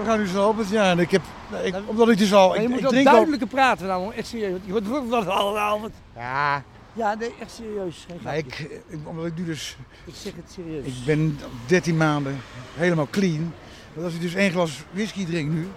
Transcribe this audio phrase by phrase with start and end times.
[0.00, 0.90] We gaan nu zo op het ja.
[0.90, 1.22] En ik heb,
[1.64, 2.48] ik, omdat ik dus al.
[2.48, 3.12] Maar Ik, je moet ik wel drink al.
[3.12, 4.50] duidelijker praten nou, echt serieus.
[4.50, 5.92] want Je hoort wat al Albert.
[6.16, 8.06] Ja, Ja, nee, echt serieus.
[8.36, 9.76] Ik, ik- omdat ik nu dus.
[10.04, 10.86] ik zeg het serieus.
[10.86, 12.40] Ik ben 13 maanden
[12.74, 13.52] helemaal clean.
[13.94, 15.68] Maar als ik dus één glas whisky drink nu.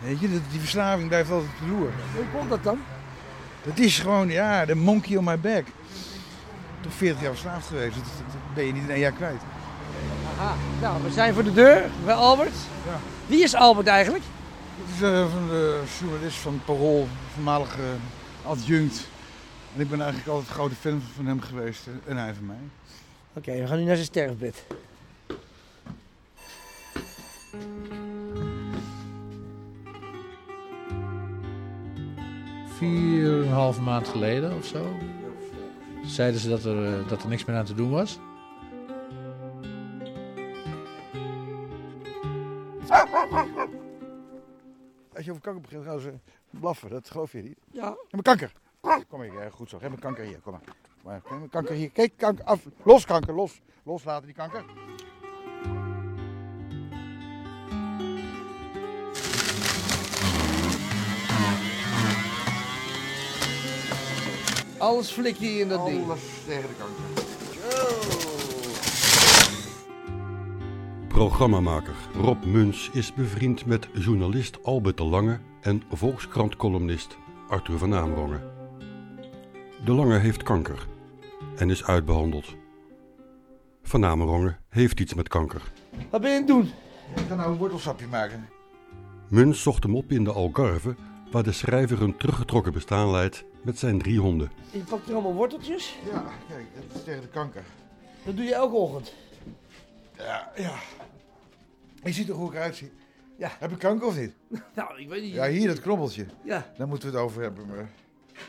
[0.00, 1.90] Weet je, dat- die verslaving blijft altijd op de loer.
[2.14, 2.78] Hoe komt dat dan?
[3.64, 5.64] Dat is gewoon, ja, de monkey on my back.
[6.80, 7.94] Toch 40 jaar verslaafd geweest.
[7.94, 8.04] Dat
[8.54, 9.40] ben je niet in één jaar kwijt.
[10.42, 10.54] Aha.
[10.80, 12.54] Nou, we zijn voor de deur bij Albert.
[12.86, 12.98] Ja.
[13.26, 14.24] Wie is Albert eigenlijk?
[14.76, 17.82] Het is eh, van de journalist van Parool, voormalige
[18.46, 19.08] adjunct.
[19.74, 22.46] En ik ben eigenlijk altijd een grote fan van hem geweest eh, en hij van
[22.46, 22.56] mij.
[23.32, 24.64] Oké, we gaan nu naar zijn sterfbed.
[32.76, 34.96] Vier en een halve maand geleden of zo.
[36.06, 38.18] Zeiden ze dat er, eh, dat er niks meer aan te doen was.
[45.22, 46.12] Als je over kanker begint, gaan ze
[46.60, 46.90] blaffen.
[46.90, 47.58] Dat geloof je niet.
[47.70, 47.88] Ja.
[47.88, 48.52] Heb mijn kanker.
[49.08, 49.78] Kom hier, goed zo.
[49.80, 50.40] Heb mijn kanker hier.
[50.40, 50.60] Kom maar.
[50.64, 51.14] Kom maar.
[51.14, 51.90] Heb mijn kanker hier.
[51.90, 52.66] Kijk, kanker af.
[52.82, 53.60] Los kanker, los.
[53.82, 54.64] Loslaten die kanker.
[64.78, 66.04] Alles flik je in dat ding.
[66.04, 67.41] Alles tegen de kanker.
[71.12, 77.16] Programmamaker Rob Muns is bevriend met journalist Albert de Lange en Volkskrant-columnist
[77.48, 78.42] Arthur van Amerongen.
[79.84, 80.86] De Lange heeft kanker
[81.56, 82.54] en is uitbehandeld.
[83.82, 85.72] Van Amerongen heeft iets met kanker.
[86.10, 86.70] Wat ben je aan het doen?
[87.16, 88.48] Ik ga nou een wortelsapje maken.
[89.28, 90.94] Muns zocht hem op in de Algarve,
[91.30, 94.50] waar de schrijver een teruggetrokken bestaan leidt met zijn drie honden.
[94.70, 95.98] Je pakt er allemaal worteltjes.
[96.10, 97.64] Ja, kijk, dat is tegen de kanker.
[98.24, 99.14] Dat doe je elke ochtend.
[100.16, 100.74] Ja, ja.
[102.04, 102.90] Je ziet er eruit zie.
[103.36, 103.50] Ja.
[103.58, 104.32] Heb ik kanker of niet?
[104.74, 105.32] Nou, ik weet niet.
[105.34, 106.26] Ja, hier dat knobbeltje.
[106.44, 107.66] Ja, Daar moeten we het over hebben.
[107.66, 107.90] Maar,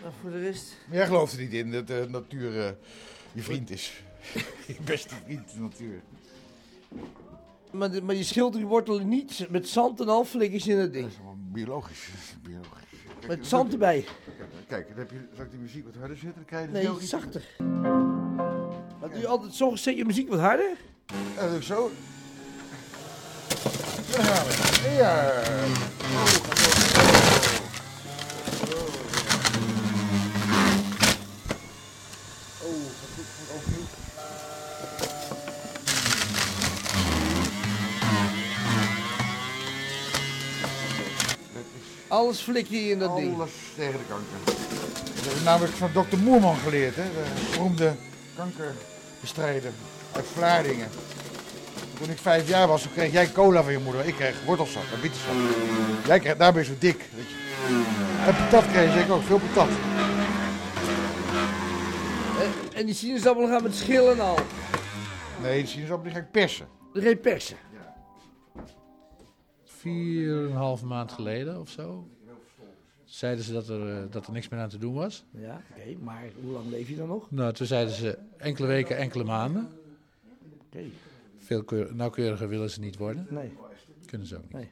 [0.01, 0.77] maar voor de rest.
[0.87, 2.71] maar jij gelooft er niet in dat de natuur eh,
[3.31, 4.03] je vriend is.
[4.67, 6.01] je beste vriend, de natuur.
[7.71, 10.91] Maar, de- maar je schilt die wortelen niet met zand en al flikkers in het
[10.93, 11.03] ding.
[11.03, 12.09] Dat is gewoon biologisch.
[12.47, 12.81] biologisch.
[13.19, 14.05] Kijk, Met zand erbij.
[14.67, 16.35] Kijk, dan heb je, zal ik die muziek wat harder zetten?
[16.35, 17.43] Dan krijg je Nee, zachter.
[18.99, 20.77] Doe je altijd zo zet je muziek wat harder?
[21.39, 21.91] Doe ik zo.
[24.13, 24.19] We.
[32.63, 32.63] Oh.
[32.63, 32.77] Oh,
[33.49, 33.63] oh.
[42.07, 43.35] Alles flik je in dat ding.
[43.35, 44.37] alles tegen de kanker.
[45.15, 47.03] Dat heb ik namelijk van dokter Moerman geleerd, hè?
[47.03, 47.95] de beroemde
[48.35, 49.71] kankerbestrijder
[50.11, 50.89] uit Vlaardingen.
[51.97, 54.05] Toen ik vijf jaar was, toen kreeg jij cola van je moeder.
[54.05, 55.33] Ik kreeg wortelsap en bietensap.
[56.05, 57.09] Jij kreeg, daar ben je zo dik.
[57.15, 57.35] Weet je.
[58.25, 59.69] En patat kreeg ik ook, veel patat.
[62.41, 64.37] En, en die sinaasappelen gaan met schillen en al.
[65.41, 66.67] Nee, die sinaasappel die ga ik persen.
[66.93, 67.57] Geen persen.
[69.65, 72.07] Vier en een halve maand geleden of zo.
[73.05, 75.25] Zeiden ze dat er, eh, dat er niks meer aan te doen was.
[75.31, 77.31] Ja, oké, maar hoe lang leef je dan nog?
[77.31, 79.69] Nou, toen zeiden ze enkele weken, enkele maanden.
[80.67, 80.83] Oké.
[81.43, 83.27] Veel keur- nauwkeuriger willen ze niet worden.
[83.29, 83.51] Nee.
[84.05, 84.51] Kunnen ze ook niet.
[84.53, 84.69] Nee.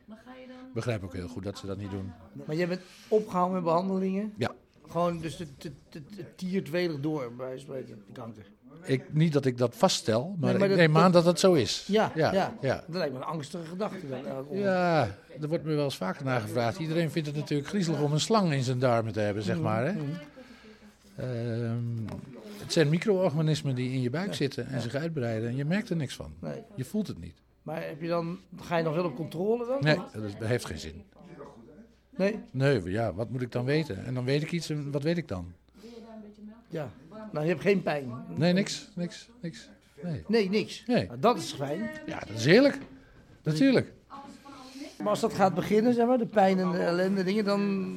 [0.73, 2.11] Begrijp ook heel goed dat ze dat niet doen.
[2.45, 4.33] Maar jij bent opgehouden met behandelingen?
[4.37, 4.51] Ja.
[4.89, 8.45] Gewoon, dus het, het, het, het tiert welig door, bij wijze van spreken, de kanker.
[8.83, 11.25] Ik, niet dat ik dat vaststel, maar, Nee, maar ik dat- neem dat- aan dat
[11.25, 11.85] het zo is.
[11.87, 12.33] Ja, ja.
[12.33, 12.75] ja, ja.
[12.87, 14.05] Dat lijkt me een angstige gedachte.
[14.39, 14.59] Ochtend.
[14.59, 15.07] Ja,
[15.41, 16.79] er wordt me wel eens vaker naar gevraagd.
[16.79, 19.85] Iedereen vindt het natuurlijk griezelig om een slang in zijn darmen te hebben, zeg maar.
[19.85, 19.93] Hè?
[21.15, 21.77] Ehm,
[22.61, 25.95] het zijn micro-organismen die in je buik zitten en zich uitbreiden en je merkt er
[25.95, 26.33] niks van.
[26.39, 26.61] Nee.
[26.75, 27.41] Je voelt het niet.
[27.63, 29.77] Maar heb je dan, ga je nog wel op controle dan?
[29.81, 31.03] Nee, dat heeft geen zin.
[32.15, 32.39] Nee?
[32.51, 34.05] Nee, ja, wat moet ik dan weten?
[34.05, 35.53] En dan weet ik iets en wat weet ik dan?
[36.67, 36.91] Ja.
[37.31, 38.25] Nou, je hebt geen pijn.
[38.35, 39.69] Nee, niks, niks, niks.
[40.01, 40.23] Nee.
[40.27, 40.83] Nee, niks.
[40.87, 41.05] Nee.
[41.05, 41.89] Nou, dat is fijn.
[42.05, 42.77] Ja, dat is heerlijk.
[43.43, 43.93] Natuurlijk.
[45.01, 47.95] Maar als dat gaat beginnen, zeg maar, de pijn en de ellende dingen, dan...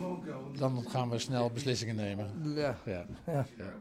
[0.59, 2.27] Dan gaan we snel beslissingen nemen.
[2.55, 2.77] Ja.
[2.85, 3.05] Ja.
[3.27, 3.47] ja.
[3.57, 3.75] ja.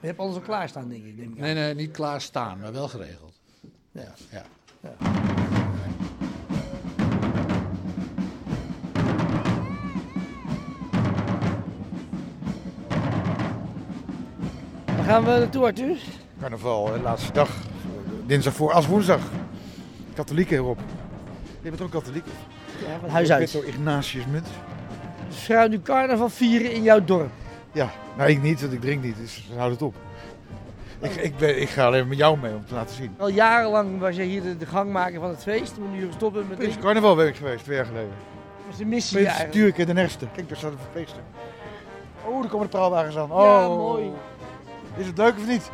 [0.00, 1.16] Je hebt alles al klaarstaan, denk ik.
[1.16, 1.38] Denk ik.
[1.38, 3.40] Nee, nee, niet klaar staan, maar wel geregeld.
[3.92, 4.42] Ja, ja.
[14.96, 15.98] Waar gaan we naartoe, Arthur?
[16.40, 17.50] Carnaval, hè, laatste dag.
[18.26, 19.20] Dinsdag voor als woensdag.
[20.14, 20.78] Katholieken erop.
[21.62, 22.24] Je bent ook katholiek.
[22.86, 23.54] Ja, van huis uit.
[23.54, 24.46] Ignatius Munt.
[25.28, 27.30] Dus we gaan nu carnaval vieren in jouw dorp.
[27.72, 29.94] Ja, nou ik niet, want ik drink niet, dus houd het op.
[31.00, 33.14] Ik, ik, ben, ik ga alleen met jou mee om te laten zien.
[33.18, 35.78] Al jarenlang was jij hier de, de gangmaker van het feest.
[35.78, 36.82] Maar nu gestopt bent met Het is drinken.
[36.82, 38.08] carnaval ben ik geweest, twee jaar geleden.
[38.08, 39.78] Dat was de missie Met eigenlijk.
[39.78, 40.26] En de Nerste.
[40.34, 41.22] Kijk, daar staat het feesten.
[42.24, 43.32] Oh, daar komen de praalwagens aan.
[43.32, 43.42] Oh.
[43.42, 44.10] Ja, mooi.
[44.96, 45.70] Is het leuk of niet?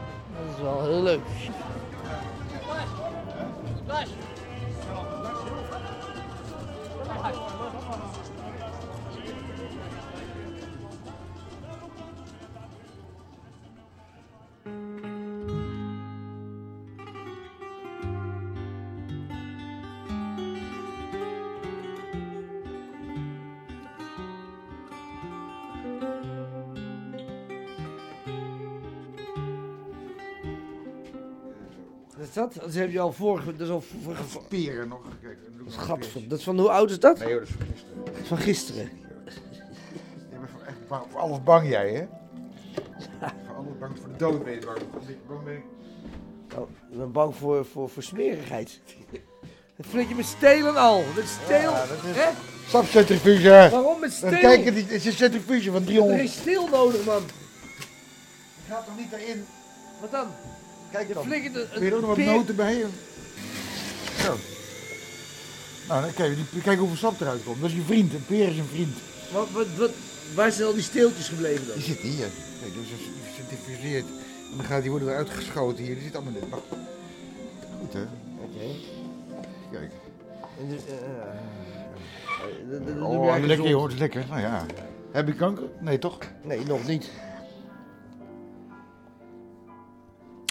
[0.46, 1.20] Dat is wel heel leuk.
[32.38, 32.54] Dat?
[32.54, 33.52] Dat heb je al vorige...
[33.56, 34.22] Dat is al vorige...
[34.48, 35.00] Peren nog.
[35.22, 35.38] Kijk,
[35.68, 35.98] Gadver.
[35.98, 36.26] peertje.
[36.26, 37.18] Dat is van hoe oud is dat?
[37.18, 38.04] Nee hoor, dat is van gisteren.
[38.04, 38.90] Dat is van gisteren.
[40.32, 42.06] Je bent voor, echt bang, voor alles bang jij, hè?
[43.46, 44.78] Voor alles bang, voor de dood ben je bang.
[45.28, 45.62] Bang ben ik.
[46.58, 48.80] Oh, ik ben bang voor, voor, voor smerigheid.
[49.76, 51.02] Het flink je met stelen al.
[51.16, 51.70] Met steel.
[51.70, 52.28] Ja, dat is- Hè?
[52.66, 53.68] Stapcentrifuge.
[53.70, 54.38] Waarom met steel?
[54.38, 56.20] Kijk, het is een centrifuge van Er 300.
[56.20, 57.22] is steel nodig, man.
[58.66, 59.44] Je gaat toch niet erin?
[60.00, 60.26] Wat dan?
[60.92, 61.28] Kijk Je dan.
[61.28, 61.50] je
[61.80, 62.84] er ook nog wat peer- noten bij?
[64.24, 64.36] Zo.
[65.88, 67.60] Nou, dan kijk, die- kijk hoeveel sap eruit komt.
[67.60, 68.12] Dat is je vriend.
[68.14, 68.96] Een peer is een vriend.
[69.32, 69.90] Wat, wat, wat,
[70.34, 71.74] waar zijn al die steeltjes gebleven dan?
[71.76, 72.26] Die zit hier.
[72.60, 74.04] Kijk, dus is gecentrifugeerd.
[74.50, 75.94] En dan gaat die worden eruit geschoten hier.
[75.94, 76.48] Die zit allemaal in.
[77.80, 78.02] Goed hè?
[78.42, 78.74] Oké.
[79.72, 79.90] Kijk.
[80.60, 80.94] En dus, eh,
[82.78, 84.24] eh, doe Oh, lekker is lekker.
[84.28, 84.66] Nou ja.
[85.12, 85.64] Heb je kanker?
[85.80, 86.18] Nee toch?
[86.42, 87.10] Nee, nog niet.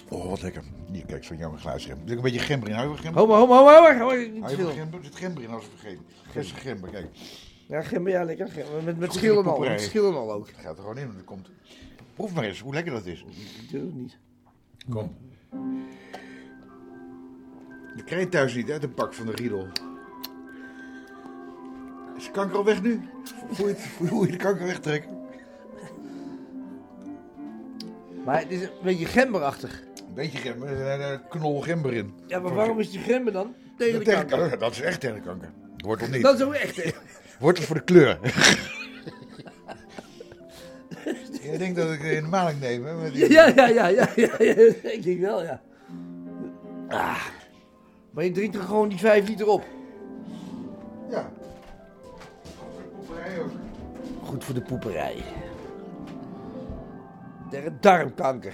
[0.10, 0.64] Oh, wat lekker.
[0.92, 1.98] Hier, kijk, zo'n jammer geluidsrem.
[2.02, 2.76] Er zit een beetje gember in.
[2.76, 3.22] Hou je van gember?
[3.22, 4.70] Ho, ho, ho, ho, ho, ho, niet te Hou je van veel.
[4.70, 5.00] gember?
[5.00, 6.06] Er zit gember in als we vergeten.
[6.32, 7.08] Verse gember, kijk.
[7.68, 8.48] Ja, gember, ja, lekker.
[8.48, 8.84] gember.
[8.84, 9.44] Met, met Goed in de al.
[9.44, 9.72] poeperij.
[9.72, 10.48] Met schillen al ook.
[10.48, 11.50] Het gaat er gewoon in, want het komt.
[12.16, 13.20] Proef maar eens hoe lekker dat is.
[13.62, 14.18] Ik durf het niet.
[14.90, 15.16] Kom.
[17.96, 19.68] Je krijgt het thuis niet, hè, de pak van de Riedel.
[22.18, 23.02] Is de kanker al weg nu?
[23.52, 25.16] Voel je, het, voel je de kanker wegtrekken?
[28.26, 29.84] Maar het is een beetje gemberachtig.
[30.08, 32.14] Een beetje gember, er knol gember in.
[32.28, 33.56] Ja, maar waarom is die gember dan?
[33.78, 34.60] Tegen de kanker.
[34.60, 35.50] dat is echt tegen de kanker.
[35.78, 36.22] Wortel niet.
[36.22, 36.94] Dat is ook echt.
[37.40, 38.20] Wortel voor de kleur.
[41.52, 43.12] Je denkt dat ik in de maling neem, hè?
[43.12, 43.32] Die...
[43.32, 44.38] Ja, ja, ja, ja, ja.
[44.82, 45.62] Ik denk wel, ja.
[46.88, 47.26] Ah.
[48.12, 49.64] Maar je drinkt er gewoon die 5 liter op.
[51.10, 51.32] Ja.
[52.96, 53.52] Poeperij ook.
[54.24, 55.16] Goed voor de poeperij.
[57.50, 58.54] Tegen darmkanker.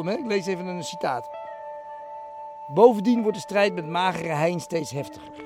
[0.00, 1.30] Ik lees even een citaat.
[2.74, 5.44] Bovendien wordt de strijd met magere hein steeds heftiger.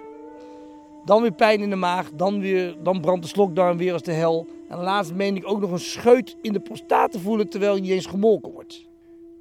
[1.05, 4.13] Dan weer pijn in de maag, dan, weer, dan brandt de slokdarm weer als de
[4.13, 4.47] hel.
[4.69, 7.81] En laatst meen ik ook nog een scheut in de prostaat te voelen terwijl je
[7.81, 8.87] niet eens gemolken wordt.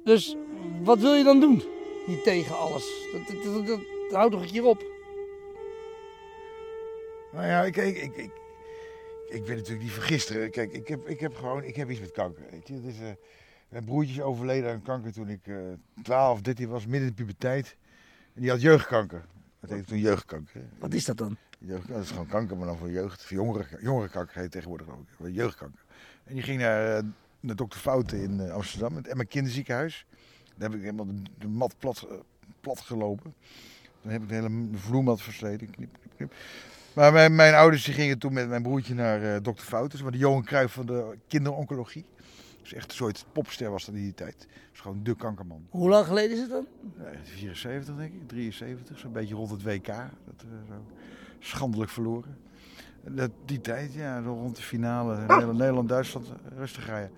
[0.04, 0.36] Dus
[0.82, 1.62] wat wil je dan doen?
[2.06, 3.08] Hier tegen alles.
[3.12, 4.84] Dat, dat, dat, dat, een keer op.
[7.32, 8.30] Nou ja, ik, ik, ik,
[9.28, 10.50] ik, ben natuurlijk niet van gisteren.
[10.50, 12.44] Kijk, ik heb, ik heb gewoon ik heb iets met kanker.
[12.50, 13.16] Weet je.
[13.68, 15.56] Mijn broertje is overleden aan kanker toen ik eh
[16.02, 17.76] 12, 13 was, midden in de puberteit.
[18.34, 19.24] En die had jeugdkanker.
[19.60, 20.62] Dat heette toen jeugdkanker.
[20.78, 21.36] Wat is dat dan?
[21.58, 23.24] Jeugd, dat is gewoon kanker, maar dan voor jeugd.
[23.24, 25.28] Voor jongeren, jongerenkanker heet tegenwoordig ook.
[25.28, 25.84] Jeugdkanker.
[26.24, 27.04] En die ging naar, eh,
[27.40, 30.06] naar dokter Fouten in eh, Amsterdam, het Emma Kinderziekenhuis.
[30.56, 31.06] Daar heb ik helemaal
[31.38, 32.16] de, mat plat, eh,
[32.60, 33.34] plat gelopen.
[34.02, 35.70] Dan heb ik de hele vloermat versleten.
[35.70, 36.32] Knip, knip, knip.
[36.96, 40.02] Maar mijn, mijn ouders die gingen toen met mijn broertje naar eh, dokter Fouten.
[40.02, 42.04] Maar de Johan Cruijff van de kinderoncologie.
[42.68, 44.46] Dus echt een soort popster was dat in die tijd.
[44.70, 45.66] Was gewoon de kankerman.
[45.70, 46.66] Hoe lang geleden is het dan?
[46.96, 49.86] Nee, 74 denk ik, 73, zo'n beetje rond het WK.
[49.86, 49.96] Dat,
[50.38, 50.74] eh, zo
[51.38, 52.36] schandelijk verloren.
[53.04, 57.10] Dat, die tijd, ja, rond de finale, Nederland- Nederland-Duitsland, rustig rijden.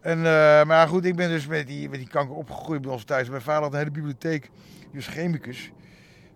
[0.00, 3.04] En, eh, maar goed, ik ben dus met die, met die kanker opgegroeid bij ons
[3.04, 3.28] thuis.
[3.28, 5.72] Mijn vader had een hele bibliotheek, die was chemicus.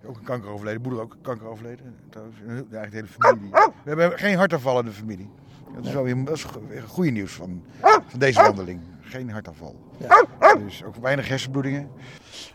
[0.05, 1.95] Ook een kanker overleden, moeder ook een kanker overleden.
[2.09, 3.51] Trouwens, eigenlijk de hele familie.
[3.51, 5.31] We hebben geen hartaanval in de familie.
[5.75, 6.47] Dat is wel weer dat is
[6.87, 8.81] goede nieuws van, van deze wandeling.
[9.01, 9.77] Geen hartaanval.
[10.65, 11.91] Dus ook weinig hersenbloedingen.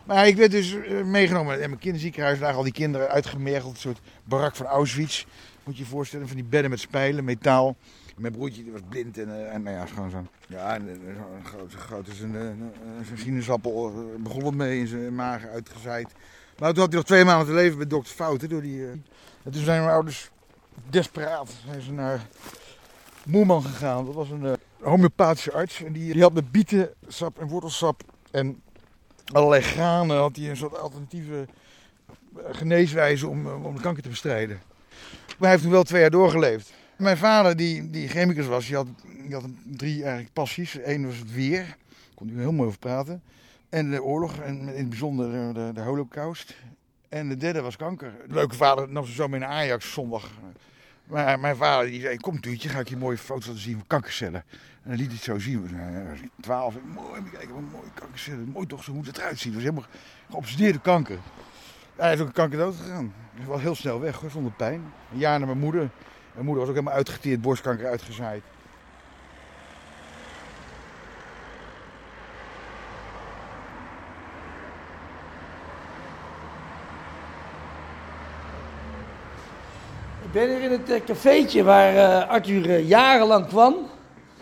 [0.04, 2.34] Maar ik werd dus eh, meegenomen in mijn kinderziekenhuis.
[2.34, 3.74] Daar lagen al die kinderen uitgemergeld.
[3.74, 5.26] Een soort barak van Auschwitz.
[5.64, 6.26] Moet je je voorstellen.
[6.26, 7.76] Van die bedden met spijlen, metaal.
[8.16, 9.18] Mijn broertje die was blind.
[9.18, 10.28] En, eh, en nou ja, gewoon zo'n...
[10.48, 12.72] Ja, eh, zo'n groot, zo groot als een, eh, een,
[13.10, 13.92] een sinaasappel.
[14.18, 16.08] begon het mee in zijn maag uitgezaaid.
[16.58, 18.48] Maar toen had hij nog twee maanden te leven bij dokter Fouten.
[18.48, 18.90] Door die, uh...
[19.42, 20.30] En toen zijn mijn ouders
[20.90, 22.26] desperaat zijn ze naar
[23.28, 24.04] Moerman gegaan.
[24.04, 25.82] Dat was een uh, homeopathische arts.
[25.82, 28.62] En die, had met bietensap en wortelsap en
[29.32, 31.46] allerlei granen had hij een soort alternatieve
[32.50, 34.60] geneeswijze om, om de kanker te bestrijden.
[35.26, 36.72] Maar hij heeft toen wel twee jaar doorgeleefd.
[36.96, 38.86] Mijn vader, die, die chemicus was, die had,
[39.22, 40.78] die had drie eigenlijk passies.
[40.84, 43.22] Eén was het weer, daar kon hij heel mooi over praten.
[43.68, 46.56] En de oorlog, en in het bijzonder de, de holocaust.
[47.08, 48.12] En de derde was kanker.
[48.26, 50.30] De leuke vader nam ze zo mee naar Ajax zondag.
[51.08, 53.86] Maar mijn vader die zei, kom Tuurtje, ga ik je mooie foto's laten zien van
[53.86, 54.44] kankercellen.
[54.82, 55.70] En dan liet hij het zo zien.
[56.40, 58.48] Twaalf, mooi, kijken wat mooie kankercellen.
[58.48, 59.52] Mooi toch, zo moet het eruit zien.
[59.52, 59.90] Het was helemaal
[60.30, 61.18] geobsedeerde kanker.
[61.96, 63.14] Hij is ook een kanker dood gegaan.
[63.34, 64.92] Hij was heel snel weg, hoor, zonder pijn.
[65.12, 65.90] Een jaar naar mijn moeder.
[66.32, 68.42] Mijn moeder was ook helemaal uitgeteerd, borstkanker uitgezaaid.
[80.28, 83.88] Ik ben hier in het uh, cafeetje waar uh, Arthur uh, jarenlang kwam.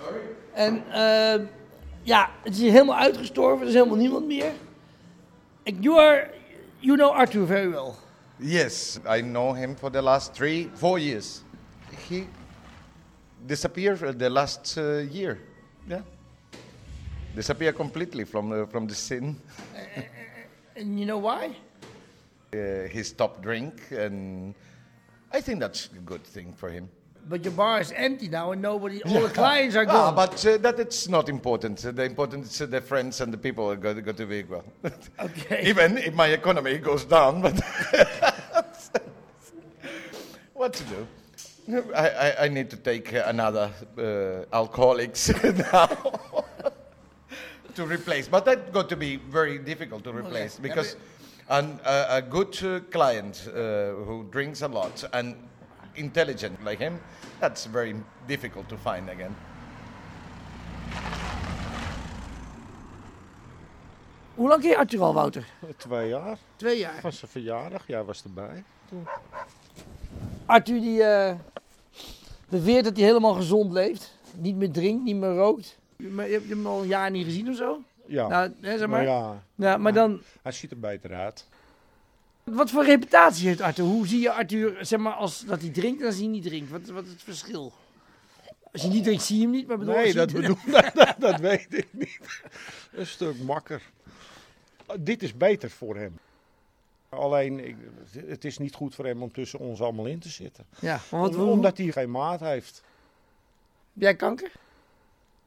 [0.03, 0.21] Sorry?
[0.53, 0.85] En
[2.03, 4.53] ja, het is hier helemaal uitgestorven, er is helemaal niemand meer.
[5.65, 6.31] And you are,
[6.79, 7.93] you know Arthur very well.
[8.37, 11.43] Yes, I know him for the last three, four years.
[12.09, 12.27] He
[13.47, 14.77] disappeared the last
[15.11, 15.39] year.
[15.89, 16.03] Yeah,
[17.35, 19.37] disappeared completely from the, from the scene.
[20.77, 21.51] and you know why?
[22.93, 24.55] he stopped drink and.
[25.37, 26.89] I think that's a good thing for him.
[27.29, 30.15] But your bar is empty now, and nobody, all the clients are Ah, gone.
[30.15, 31.85] but uh, that it's not important.
[31.85, 34.65] Uh, the important is uh, the friends and the people are going to be well.
[35.21, 35.69] Okay.
[35.69, 37.55] Even if my economy goes down, but
[40.55, 41.07] what to do?
[41.95, 45.29] I, I, I need to take another uh, alcoholics
[45.73, 45.89] now
[47.75, 48.29] to replace.
[48.29, 50.97] But that's going to be very difficult to replace because
[51.49, 55.37] an, uh, a good uh, client uh, who drinks a lot and
[55.95, 57.01] intelligent like him,
[57.41, 57.95] that's very
[58.27, 59.35] difficult to find again.
[64.35, 65.47] Hoe lang je Arthur al, Wouter?
[65.77, 66.39] Twee jaar.
[66.57, 67.01] Twee jaar.
[67.01, 68.65] Van zijn verjaardag, jij was erbij.
[70.47, 71.35] Arthur die eh,
[72.49, 74.19] beweert dat hij helemaal gezond leeft.
[74.35, 75.79] Niet meer drinkt, niet meer rookt.
[75.97, 77.83] Maar je hebt hem al een jaar niet gezien of zo?
[78.07, 79.03] Ja, Nou, hè, zeg maar.
[79.05, 81.47] ja, Ja, maar dan, hij ziet er beter uit.
[82.45, 83.85] wat voor reputatie heeft Arthur?
[83.85, 86.71] Hoe zie je Arthur, zeg maar, als dat hij drinkt en als hij niet drinkt?
[86.71, 87.73] Wat, wat is het verschil?
[88.73, 90.57] Als je niet drinkt, zie je hem niet, maar bedoel, Nee, dat, bedoel,
[90.95, 92.19] dat, dat weet ik niet.
[92.93, 93.83] Een stuk makker.
[94.99, 96.19] Dit is beter voor hem.
[97.09, 97.77] Alleen, ik,
[98.27, 100.65] het is niet goed voor hem om tussen ons allemaal in te zitten.
[100.81, 102.83] Ja, Om- omdat hij geen maat heeft.
[103.93, 104.51] heb jij kanker?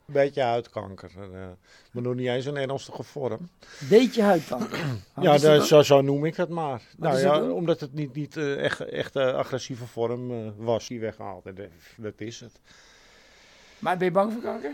[0.10, 1.12] Een beetje huidkanker.
[1.16, 1.48] eh,
[1.92, 3.50] maar nog niet eens een ernstige vorm.
[3.90, 4.80] Beetje huidkanker.
[5.14, 6.82] Wat ja, dat zo, zo noem ik het maar.
[6.98, 11.44] nou ja, omdat het niet, niet eh, echt, echt eh, agressieve vorm was die weggehaald.
[11.98, 12.60] Dat, is het.
[13.80, 14.74] Maar ben je bang voor kanker?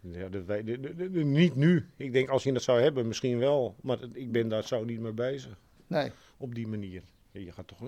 [0.00, 1.86] Ja, dat weet, niet nu.
[1.96, 3.74] Ik denk als je dat zou hebben, misschien wel.
[3.80, 5.58] Maar ik ben daar zo niet mee bezig.
[5.86, 6.10] Nee.
[6.36, 7.02] Op die manier.
[7.30, 7.78] Je gaat toch,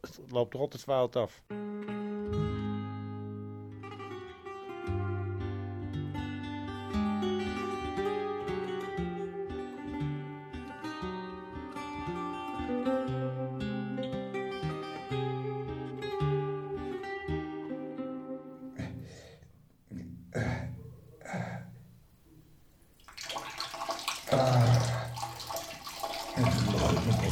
[0.00, 1.42] het loopt toch altijd fout af.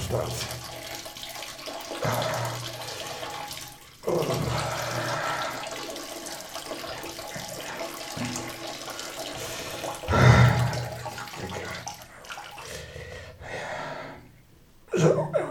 [0.08, 0.16] Zo,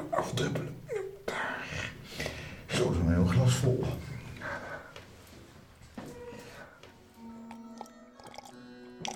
[0.10, 0.76] afdruppelen.
[2.68, 3.84] Zo, zo'n heel glas vol.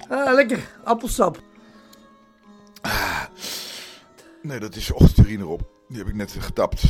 [0.10, 0.68] Ah, lekker.
[0.84, 1.51] Appelsap.
[4.52, 5.62] Nee, dat is ochtendurine op.
[5.88, 6.82] Die heb ik net getapt.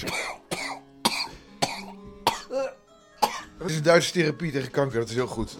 [3.57, 5.57] Dat is een Duitse therapie tegen kanker, dat is heel goed.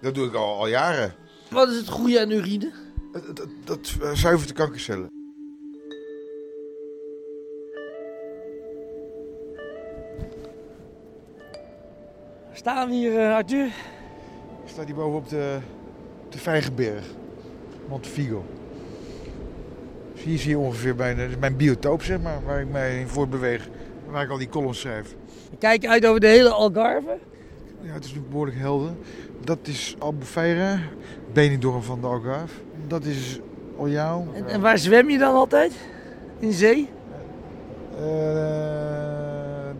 [0.00, 1.14] Dat doe ik al, al jaren.
[1.48, 2.72] Wat is het goede aan urine?
[3.12, 5.08] Dat, dat, dat eh, zuivert de kankercellen.
[12.52, 13.72] Staan we hier, eh, Arthur?
[14.64, 15.58] Staat hier boven op de,
[16.28, 17.04] de Vijgenberg.
[17.88, 18.59] Montefigo.
[20.20, 23.00] Dus hier zie je ongeveer mijn, dat is mijn biotoop, zeg maar, waar ik mij
[23.00, 23.68] in voortbeweeg.
[24.10, 25.14] Waar ik al die columns schrijf.
[25.50, 27.18] We kijken uit over de hele Algarve.
[27.80, 28.90] Ja, het is nu behoorlijk helder.
[29.44, 30.78] Dat is Albufeira,
[31.32, 32.54] Benidorm van de Algarve.
[32.86, 33.40] Dat is
[33.76, 34.26] Oljao.
[34.34, 35.72] En, en waar zwem je dan altijd?
[36.38, 36.88] In zee?
[37.98, 38.02] Eh,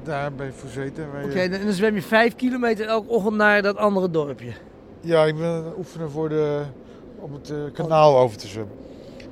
[0.02, 4.11] daar bij je- Oké, en dan zwem je vijf kilometer elke ochtend naar dat andere
[4.11, 4.52] dorpje.
[5.00, 6.62] Ja, ik ben aan het oefenen voor de,
[7.18, 8.75] om het eh, kanaal over te zwemmen.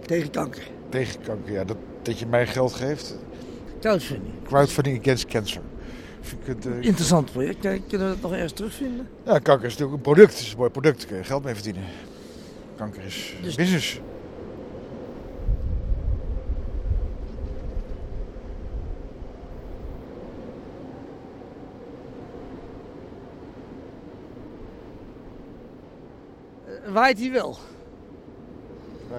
[0.06, 0.62] Tegen kanker.
[0.88, 1.64] Tegen kanker, ja.
[1.64, 3.16] Dat, dat je mij geld geeft.
[3.80, 4.32] Crowdfunding.
[4.44, 5.60] Crowdfunding against cancer.
[6.44, 7.58] Het, eh, Interessant project.
[7.58, 9.08] Kijk, Kunnen we dat nog ergens terugvinden?
[9.24, 10.30] ja, kanker is natuurlijk een product.
[10.32, 10.98] Het is een mooi product.
[10.98, 11.82] Daar kun je geld mee verdienen.
[12.76, 14.00] Kanker is Dus- business.
[26.66, 27.58] Eh, Waait hij wel?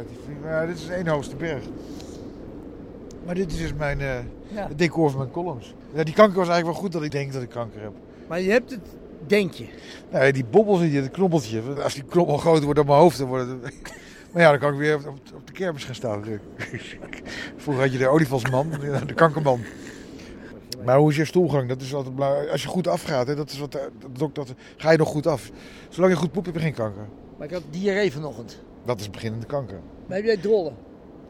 [0.07, 1.63] Die vriend- Maar ja, dit is één hoogste berg.
[3.25, 4.23] Maar dit is dus mijn Ja.
[4.67, 5.73] het decor van mijn columns.
[5.93, 7.91] Ja, die kanker was eigenlijk wel goed dat ik denk dat ik kanker heb.
[8.27, 8.79] Maar je hebt het,
[9.27, 9.65] denk je.
[10.11, 11.61] Nee, die bobbels je, het knobbeltje.
[11.83, 13.73] Als die knobbel groter wordt dan mijn hoofd, dan wordt het...
[14.33, 16.23] Maar ja, dan kan ik weer op, op de kermis gaan staan.
[17.57, 18.69] Vroeger had je de olifantsman,
[19.07, 19.59] de kankerman.
[20.85, 21.69] Maar hoe is je stoelgang?
[21.69, 22.49] Dat is altijd belangrijk.
[22.49, 23.77] Als je goed afgaat, hè, dat is wat.
[24.77, 25.51] Ga je nog goed af.
[25.89, 27.07] Zolang je goed poept, heb je geen kanker.
[27.37, 28.59] Maar ik had diarree vanochtend.
[28.89, 29.79] Dat is beginnende kanker.
[30.07, 30.75] Maar heb jij drollen?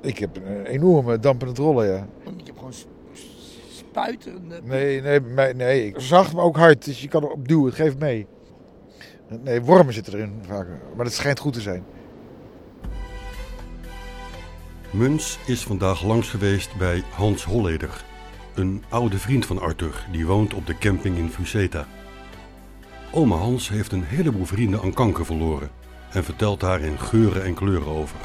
[0.01, 2.07] Ik heb een enorme dampende rollen, ja.
[2.23, 2.73] Want ik heb gewoon
[3.69, 4.51] spuiten.
[4.51, 5.85] eh, Nee, nee, nee, nee.
[5.87, 6.85] Ik zacht, maar ook hard.
[6.85, 7.65] Dus je kan erop duwen.
[7.65, 8.27] Het geeft mee.
[9.43, 10.67] Nee, wormen zitten erin vaak.
[10.95, 11.83] Maar dat schijnt goed te zijn.
[14.91, 18.03] Muns is vandaag langs geweest bij Hans Holleder,
[18.55, 21.87] een oude vriend van Arthur die woont op de camping in Fuseta.
[23.13, 25.69] Oma Hans heeft een heleboel vrienden aan kanker verloren
[26.11, 28.17] en vertelt daar in geuren en kleuren over.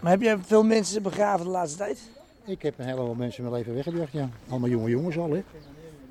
[0.00, 1.98] Maar heb jij veel mensen begraven de laatste tijd?
[2.44, 4.28] Ik heb een heleboel mensen mijn leven weggebracht, ja.
[4.48, 5.42] Allemaal jonge jongens al, hè.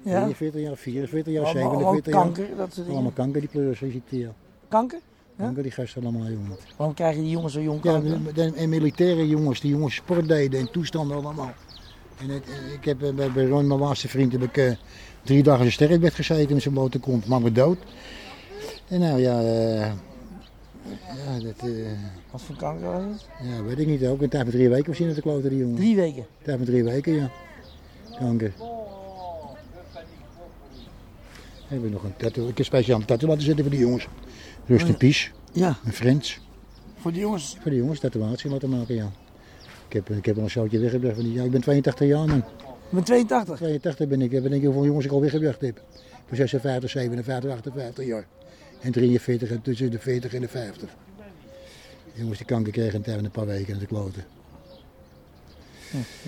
[0.04, 0.22] Ja.
[0.22, 2.34] 43 jaar, 44 jaar, Allemaal, 47 allemaal jaar.
[2.36, 2.92] kanker, dat soort dingen.
[2.92, 4.30] Allemaal kanker, die pleuren, zo ziet ja.
[4.68, 5.00] Kanker?
[5.38, 5.44] Ja?
[5.44, 6.56] Kanker, die gasten allemaal, jongen.
[6.78, 8.24] Waarom krijgen die jongens zo jong Ja, kanker?
[8.24, 11.52] de- de- en militaire jongens, die jongens sport deden en toestanden allemaal.
[12.20, 12.44] En het,
[12.80, 14.72] ik heb eh, bij, bij Ron, mijn laatste vriend, heb ik eh,
[15.24, 17.78] drie dagen in sterrenbed gezeten met zijn blote kont, maar me dood.
[18.88, 19.92] En nou ja, eh,
[21.26, 21.86] ja, dat, eh,
[22.32, 23.26] Wat voor kanker was het?
[23.50, 25.60] ja, weet ik niet, ook een tijd van drie weken hij in de kloten, die
[25.60, 25.76] jongen.
[25.76, 26.22] Drie weken.
[26.22, 27.30] Een tijd van drie weken, ja.
[28.20, 28.54] Kanker.
[31.68, 32.48] Heb ik nog een tattoo.
[32.48, 34.08] Ik heb speciaal een tattoo laten zetten voor die jongens.
[34.66, 35.30] Rust in peace.
[35.54, 36.40] Ja, Een friends.
[36.98, 37.58] voor die jongens.
[37.62, 39.12] Voor die jongens tatoeatie laten maken, ja.
[39.88, 41.34] Ik heb, ik heb al een zoutje weggebracht van die.
[41.34, 42.38] Ja, ik ben 82 jaar man.
[42.38, 42.44] Ik
[42.90, 43.56] ben 82.
[43.58, 44.32] 82 ben ik.
[44.32, 45.82] Ik denk hoeveel jongens ik al weggebracht heb.
[46.28, 48.26] Voor 56, 57, 58 jaar.
[48.82, 50.90] En 43 en tussen de 40 en de 50.
[52.14, 54.24] Jongens die kanker kregen van een paar weken in de kloten.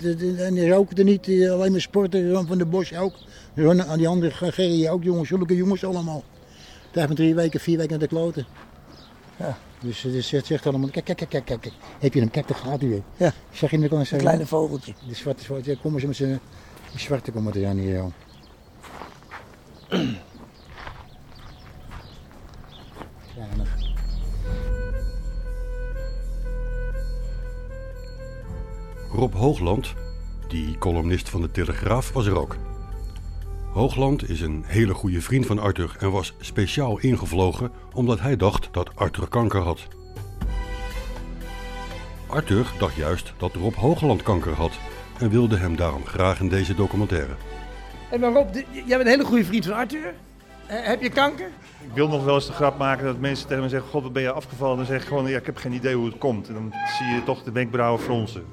[0.00, 3.14] De- En die er niet, eh, alleen maar sporten, Ron van de Bos ook.
[3.54, 6.24] Ron, aan die andere Gerrie ook, jongens, zulke jongens allemaal.
[6.92, 8.46] Van drie weken, vier weken in de kloten.
[9.36, 9.58] Ja.
[9.80, 11.72] Dus het zegt, allemaal, kijk, kijk, kijk, kijk, kijk.
[12.00, 13.02] Heb je hem, kijk, daar gaat hij weer.
[13.16, 13.32] Ja.
[13.52, 14.92] Zeg je in de kant, Een kleine vogeltje.
[15.08, 16.40] de zwarte, zwarte, ja, komen ze met zijn
[16.96, 18.12] zwarte komen er aan hier, joh.
[29.14, 29.94] Rob Hoogland,
[30.48, 32.56] die columnist van de Telegraaf, was er ook.
[33.72, 38.68] Hoogland is een hele goede vriend van Arthur en was speciaal ingevlogen omdat hij dacht
[38.72, 39.88] dat Arthur kanker had.
[42.26, 44.72] Arthur dacht juist dat Rob Hoogland kanker had
[45.18, 47.34] en wilde hem daarom graag in deze documentaire.
[48.08, 50.14] Hé, maar Rob, jij bent een hele goede vriend van Arthur.
[50.66, 51.50] Eh, heb je kanker?
[51.80, 54.12] Ik wil nog wel eens de grap maken dat mensen tegen me zeggen: God, wat
[54.12, 54.76] ben je afgevallen?
[54.76, 56.48] Dan zeg ik gewoon: ja, Ik heb geen idee hoe het komt.
[56.48, 58.44] En dan zie je toch de wenkbrauwen fronsen.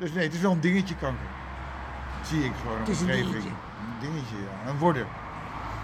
[0.00, 1.26] Dus nee, het is wel een dingetje kanker.
[2.18, 2.78] Dat zie ik gewoon.
[2.78, 3.48] Het is een dingetje.
[3.48, 4.70] Een dingetje, ja.
[4.70, 5.06] Een worden.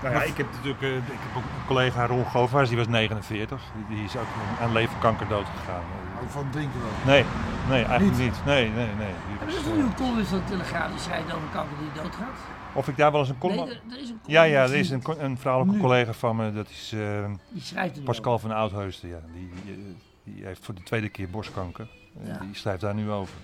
[0.03, 2.89] Nou ja, ik heb natuurlijk eh, ik heb ook een collega Ron Govaars, die was
[2.89, 3.63] 49.
[3.89, 4.27] Die, is ook
[4.61, 5.83] aan leverkanker dood gegaan.
[6.23, 7.15] Ook van drinken wel.
[7.15, 7.25] Nee,
[7.69, 8.45] nee, eigenlijk niet.
[8.45, 9.15] Nee, nee, nee.
[9.41, 12.03] Er was, is eh, nu een columnist van de Telegraaf die schrijft over kanker die
[12.03, 12.39] doodgaat.
[12.73, 13.67] of ik daar wel eens een column...
[13.67, 15.83] Nee, er, er is een ja, ja, er is een, een vrouwelijke Nu.
[15.83, 19.11] collega van me, dat is eh, Die schrijft nu Pascal van Oudheusden.
[19.11, 19.21] Ja.
[19.33, 21.89] Die, die, die heeft voor de tweede keer borstkanker.
[22.25, 22.39] Ja.
[22.39, 23.35] Die schrijft daar nu over.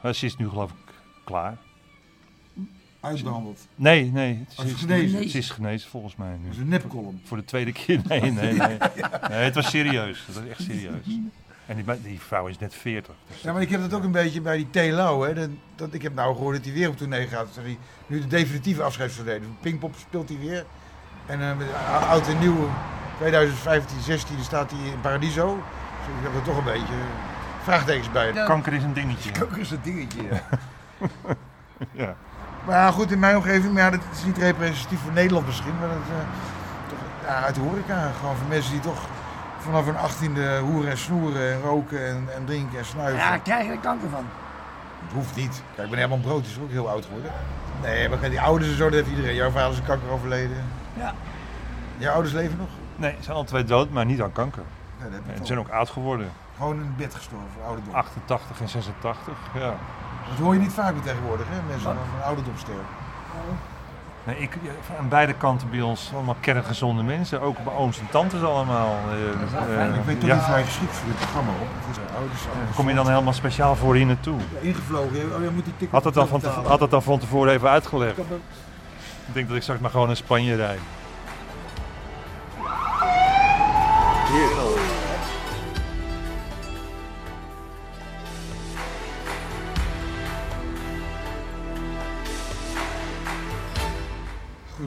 [0.00, 0.92] Maar ze is nu geloof ik
[1.24, 1.56] klaar.
[3.00, 3.66] Uitbehandeld.
[3.74, 4.44] Nee, nee.
[4.48, 5.28] Het Als is, genezen.
[5.30, 6.44] Ze is genezen volgens mij nu.
[6.46, 7.20] Dat is een nepcolumn.
[7.24, 8.00] Voor de tweede keer?
[8.08, 8.56] Nee, nee, nee.
[9.30, 10.26] nee het was serieus.
[10.26, 11.04] Het was echt serieus.
[11.66, 13.14] En die, die vrouw is net 40.
[13.28, 14.92] Dus Ja, maar ik heb dat ook een beetje bij die T.
[14.92, 15.34] Lau, hè.
[15.34, 17.54] Dat, dat, ik heb nou gehoord dat hij weer op tournee gaat.
[17.54, 19.60] Dat hij nu de definitieve afscheidstournee doet.
[19.60, 20.64] Pinkpop speelt hij weer.
[21.26, 22.68] En eh, met ou- oud en nieuw,
[23.18, 25.54] 2015, 16 staat hij in Paradiso.
[25.56, 26.94] Dus ik heb er toch een beetje
[27.68, 28.32] vraagtekens bij.
[28.32, 29.30] Kanker is een dingetje.
[29.30, 30.40] Kanker is een dingetje, ja.
[32.02, 32.14] Ja.
[32.66, 35.78] Maar ja, goed, in mijn omgeving, maar ja, dat is niet representatief voor Nederland misschien,
[35.78, 36.24] maar dat, eh,
[36.88, 38.10] toch, ja, uit de horeca.
[38.20, 38.98] Gewoon voor mensen die toch
[39.58, 43.18] vanaf hun achttiende hoeren en snoeren en roken en, en drinken en snuiven.
[43.18, 44.24] Ja, krijg je er kanker van.
[45.04, 45.62] Het hoeft niet.
[45.74, 47.32] Kijk, meneer Herman Brood is ook heel oud geworden.
[47.82, 49.34] Nee, maar die ouders en zo, dat heeft iedereen.
[49.34, 50.64] Jouw vader is kanker overleden.
[50.96, 51.14] Ja.
[51.96, 52.68] Jouw ouders leven nog?
[52.96, 54.62] Nee, ze zijn al twee dood, maar niet aan kanker.
[54.98, 56.30] Ja, dat heb je En ze zijn ook oud geworden.
[56.58, 57.94] Gewoon in bed gestorven, ouderdom.
[57.94, 59.74] 88 en 86, ja.
[60.28, 61.56] Dat hoor je niet vaak meer tegenwoordig, hè?
[61.68, 62.84] Mensen van ouderdom sterven.
[64.24, 67.40] Nee, ik, ja, aan beide kanten bij ons allemaal kerngezonde mensen.
[67.40, 68.96] Ook bij ooms en tantes allemaal.
[69.10, 70.34] eh, eh, ik weet toch ja.
[70.34, 71.66] niet waar je geschikt voor dit programma op.
[71.86, 74.38] Het is, eh, ouders, ouders, Kom je dan helemaal speciaal voor hier naartoe?
[74.60, 75.34] ingevlogen?
[75.34, 78.18] Oh, je moet die ticket Had het, dan van had dan van tevoren even uitgelegd?
[78.18, 80.80] Ik denk dat ik straks maar gewoon naar Spanje rijd.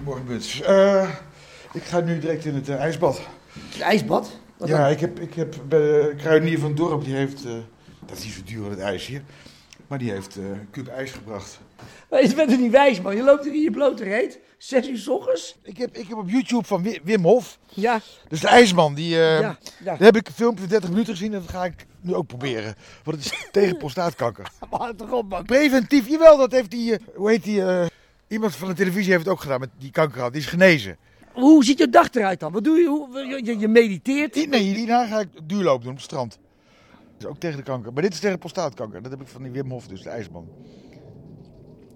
[0.04, 0.62] Goedemorgen, Buts.
[0.62, 1.10] Eh,
[1.74, 3.22] ik ga nu direct in het eh, ijsbad.
[3.72, 4.32] Het ijsbad?
[4.58, 4.92] Wat ja, dan?
[4.92, 7.52] ik heb, ik heb bij de kruidenier van het dorp, die heeft, eh,
[8.06, 9.22] dat is niet zo duur, het ijs hier,
[9.88, 11.60] maar die heeft een kuub ijs gebracht.
[12.10, 13.16] Maar je bent er niet wijs, man.
[13.16, 14.40] Je loopt er in je blote reet.
[14.58, 15.58] Zes uur s ochtends.
[15.64, 19.10] Ik heb, ik heb op YouTube van Wi- Wim Hof, Ja, dus de ijsman, die,
[19.16, 19.58] ja, ja.
[19.84, 22.28] daar heb ik een filmpje van 30 minuten gezien en dat ga ik nu ook
[22.28, 22.76] proberen.
[23.04, 24.52] Want het is tegen prostaatkanker.
[24.72, 25.46] Maar toch op, man.
[25.46, 27.62] Preventief, jawel, dat heeft die, hoe heet die,
[28.32, 30.98] iemand van de televisie heeft het ook gedaan met die kanker had, die is genezen.
[31.34, 32.52] Hoe ziet je dag eruit dan?
[32.52, 32.88] Wat doe je?
[32.88, 34.50] Hoe, je, mediteert?
[34.50, 36.40] Nee, hierna ga ik duurloop doen op het strand.
[37.18, 37.94] Dat is ook tegen de kanker.
[37.94, 39.02] Maar dit is tegen prostaatkanker.
[39.02, 40.48] Dat heb ik van die Wim Hof, dus de ijsman.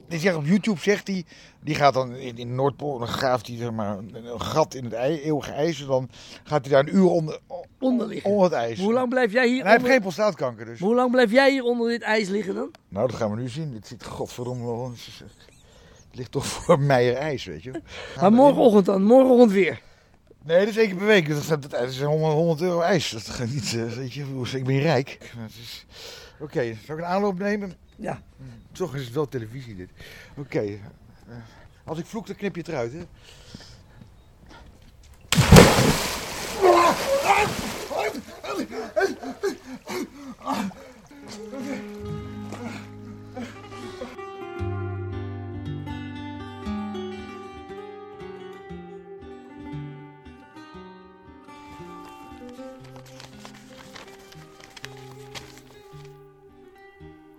[0.08, 1.26] Die zegt op YouTube, zegt hij,
[1.64, 4.94] die gaat dan in, in Noordpool, dan graaft hij zeg maar, een, gat in het
[4.94, 5.82] ei, eeuwige ijs.
[5.82, 6.10] En dan
[6.44, 7.40] gaat hij daar een uur onder,
[7.80, 8.30] Onder liggen.
[8.30, 8.80] onder het ijs.
[8.80, 10.80] Hoe lang blijf jij hier hij heeft geen prostaatkanker, dus.
[10.80, 12.72] Hoe lang blijf jij hier onder dit ijs liggen dan?
[12.90, 13.72] Nou, dat gaan we nu zien.
[13.72, 14.94] Dit zit godverdomme wel.
[16.16, 17.82] Ligt toch voor Meijer ijs, weet je.
[18.20, 19.82] Maar morgenochtend dan, morgenochtend weer.
[20.44, 21.30] Nee, dat is één keer per week.
[21.30, 23.10] Dat, dat, dat is 100, 100 euro ijs.
[23.10, 25.18] Dat gaat niet, eh, weet je, ik ben rijk.
[25.62, 25.86] Is-
[26.40, 27.74] Oké, zal ik een aanloop nemen?
[27.96, 28.22] Ja.
[28.72, 29.90] Toch is het wel televisie dit.
[30.38, 30.60] Oké.
[30.60, 30.74] eh,
[31.84, 33.00] Als ik vloek, dan knip je het eruit, hè?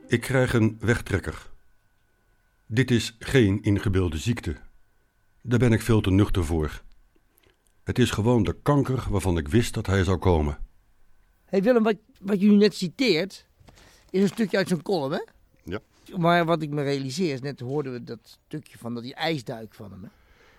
[0.09, 1.51] Ik krijg een wegtrekker.
[2.67, 4.57] Dit is geen ingebeelde ziekte.
[5.43, 6.83] Daar ben ik veel te nuchter voor.
[7.85, 10.59] Het is gewoon de kanker waarvan ik wist dat hij zou komen.
[11.45, 13.47] hey Willem, wat, wat je nu net citeert,
[14.11, 15.25] is een stukje uit zijn column, hè?
[15.65, 15.81] Ja.
[16.17, 19.75] Maar wat ik me realiseer is, net hoorden we dat stukje van dat die ijsduik
[19.75, 20.03] van hem.
[20.03, 20.09] Hè?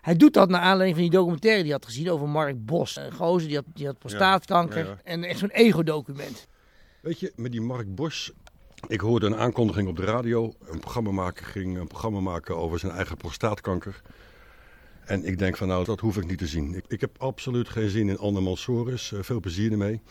[0.02, 2.96] Hij doet dat naar aanleiding van die documentaire die hij had gezien over Mark Bos.
[2.96, 4.86] Een gozer die had, die had prostaatkanker.
[4.86, 5.00] ja, ja.
[5.04, 6.48] En echt zo'n ego-document.
[7.02, 8.30] Weet je, met die Mark Bosch.
[8.88, 10.54] Ik hoorde een aankondiging op de radio.
[10.70, 14.02] Een programmamaker ging een programma maken over zijn eigen prostaatkanker.
[15.06, 16.76] En ik denk van nou, dat hoef ik niet te zien.
[16.76, 19.12] Ik, ik heb absoluut geen zin in Anne Mansoris.
[19.12, 20.02] Eh, veel plezier ermee.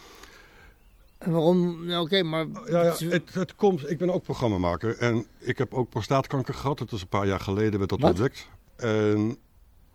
[1.18, 1.86] En waarom?
[1.86, 2.46] Nou, Oké, maar...
[2.66, 3.90] Ja, ja het, het komt.
[3.90, 4.98] Ik ben ook programmamaker.
[4.98, 6.78] En ik heb ook prostaatkanker gehad.
[6.78, 8.10] Dat is een paar jaar geleden werd dat Wat?
[8.10, 8.48] ontdekt.
[8.76, 9.36] En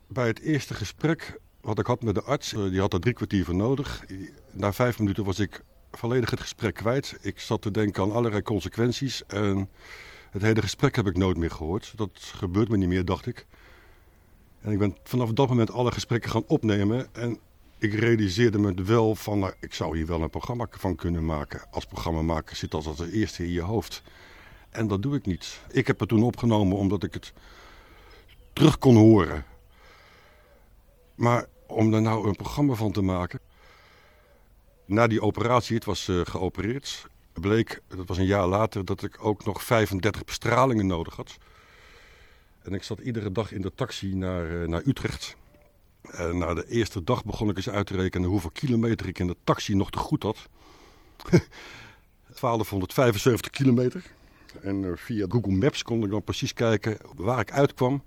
[0.08, 3.14] bij het eerste gesprek wat ik had met de arts, eh, die had er drie
[3.14, 4.06] kwartier voor nodig.
[4.52, 7.18] Na vijf minuten was ik volledig het gesprek kwijt.
[7.22, 9.26] Ik zat te denken aan allerlei consequenties.
[9.26, 9.70] En
[10.32, 11.94] het hele gesprek heb ik nooit meer gehoord.
[11.96, 13.46] Dat gebeurt me niet meer, dacht ik.
[14.62, 17.08] En ik ben vanaf dat moment alle gesprekken gaan opnemen.
[17.14, 17.40] En
[17.78, 21.62] ik realiseerde me wel van, nou, ik zou hier wel een programma van kunnen maken.
[21.72, 24.02] Als programmamaker zit dat als het eerste in je hoofd.
[24.70, 25.62] En dat doe ik niet.
[25.72, 27.34] Ik heb het toen opgenomen omdat ik het
[28.54, 29.46] terug kon horen.
[31.16, 33.40] Maar om er nou een programma van te maken.
[34.86, 39.18] Na die operatie, het was eh, geopereerd, bleek, dat was een jaar later, dat ik
[39.20, 41.38] ook nog 35 bestralingen nodig had.
[42.62, 45.36] En ik zat iedere dag in de taxi naar, eh, naar Utrecht.
[46.02, 49.28] En na de eerste dag begon ik eens uit te rekenen hoeveel kilometer ik in
[49.28, 50.38] de taxi nog te goed had.
[52.40, 54.04] 1275 kilometer.
[54.62, 58.04] En eh, via Google Maps kon ik dan precies kijken waar ik uitkwam.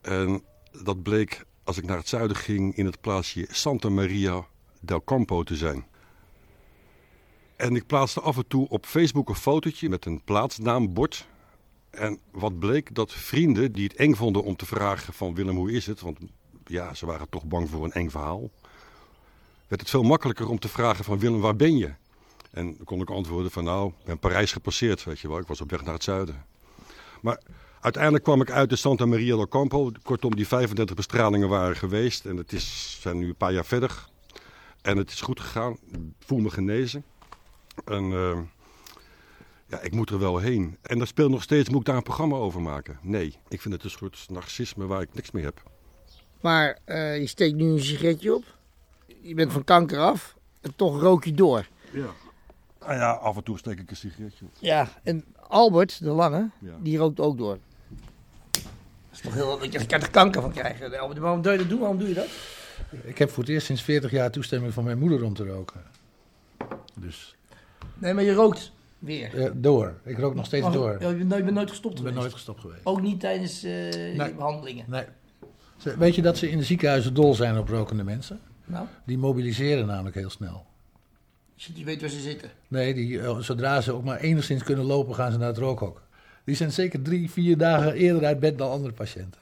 [0.00, 0.42] En
[0.82, 4.46] dat bleek, als ik naar het zuiden ging, in het plaatsje Santa Maria
[4.82, 5.86] del Campo te zijn.
[7.56, 11.26] En ik plaatste af en toe op Facebook een fotootje met een plaatsnaambord.
[11.90, 15.72] En wat bleek, dat vrienden die het eng vonden om te vragen van Willem, hoe
[15.72, 16.00] is het?
[16.00, 16.18] Want
[16.66, 18.50] ja, ze waren toch bang voor een eng verhaal.
[19.68, 21.94] Werd het veel makkelijker om te vragen van Willem, waar ben je?
[22.50, 25.38] En dan kon ik antwoorden van nou, ben Parijs gepasseerd, weet je wel.
[25.38, 26.44] Ik was op weg naar het zuiden.
[27.20, 27.40] Maar
[27.80, 29.90] uiteindelijk kwam ik uit de Santa Maria del Campo.
[30.02, 32.26] Kortom, die 35 bestralingen waren geweest.
[32.26, 34.10] En het is, zijn nu een paar jaar verder.
[34.82, 35.76] En het is goed gegaan.
[35.92, 37.04] Ik voel me genezen.
[37.84, 38.38] En eh,
[39.66, 40.76] Ja, ik moet er wel heen.
[40.82, 42.98] En daar speelt nog steeds, moet ik daar een programma over maken?
[43.02, 45.62] Nee, ik vind het een soort narcisme waar ik niks mee heb.
[46.40, 48.44] Maar eh, je steekt nu een sigaretje op.
[49.20, 50.36] Je bent van kanker af.
[50.60, 51.68] En toch rook je door.
[51.92, 52.06] Ja.
[52.80, 54.50] Nou ja, af en toe steek ik een sigaretje op.
[54.58, 56.76] Ja, en Albert, de lange, Ja.
[56.80, 57.58] die rookt ook door.
[58.50, 58.62] Dat
[59.12, 59.64] is toch heel...
[59.64, 60.98] Je kan er kanker van krijgen.
[61.00, 61.78] Albert, waarom doe je dat doen?
[61.78, 62.28] Waarom doe je dat?
[63.02, 65.80] Ik heb voor het eerst sinds 40 jaar toestemming van mijn moeder om te roken.
[67.00, 67.36] Dus
[67.98, 69.44] Nee, maar je rookt weer.
[69.44, 69.94] eh, door.
[70.04, 70.92] Ik rook nog steeds Oh, door.
[70.92, 72.20] Je bent nooit, je bent nooit gestopt Ik ben geweest?
[72.20, 72.80] nooit gestopt geweest.
[72.86, 73.72] Ook niet tijdens eh,
[74.16, 74.34] Nee.
[74.34, 74.84] behandelingen?
[74.88, 75.04] Nee.
[75.76, 78.40] Ze- Weet je dat ze in de ziekenhuizen dol zijn op rokende mensen?
[78.64, 80.66] Nou, Die mobiliseren namelijk heel snel.
[81.54, 82.50] je weet waar ze zitten.
[82.68, 86.02] Nee, die, eh, zodra ze ook maar enigszins kunnen lopen, gaan ze naar het rookhok.
[86.44, 89.40] Die zijn zeker drie, vier dagen eerder uit bed dan andere patiënten.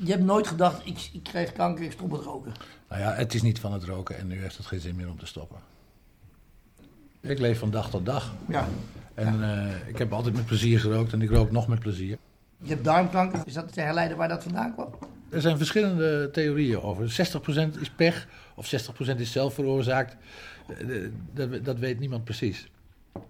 [0.00, 2.52] Je hebt nooit gedacht, ik, ik krijg kanker, ik stop met roken.
[2.88, 5.08] Nou ja, het is niet van het roken en nu heeft het geen zin meer
[5.10, 5.58] om te stoppen.
[7.20, 8.34] Ik leef van dag tot dag.
[8.48, 8.68] Ja.
[9.14, 12.18] En eh, ik heb altijd met plezier gerookt en ik rook nog met plezier.
[12.62, 13.42] Je hebt darmkanker.
[13.44, 14.88] Is dat te herleiden waar dat vandaan kwam?
[15.28, 17.10] Er zijn verschillende theorieën over.
[17.76, 18.74] 60% is pech of
[19.06, 20.16] 60% is zelf veroorzaakt.
[20.68, 22.68] Eh, Dat, dat weet niemand precies.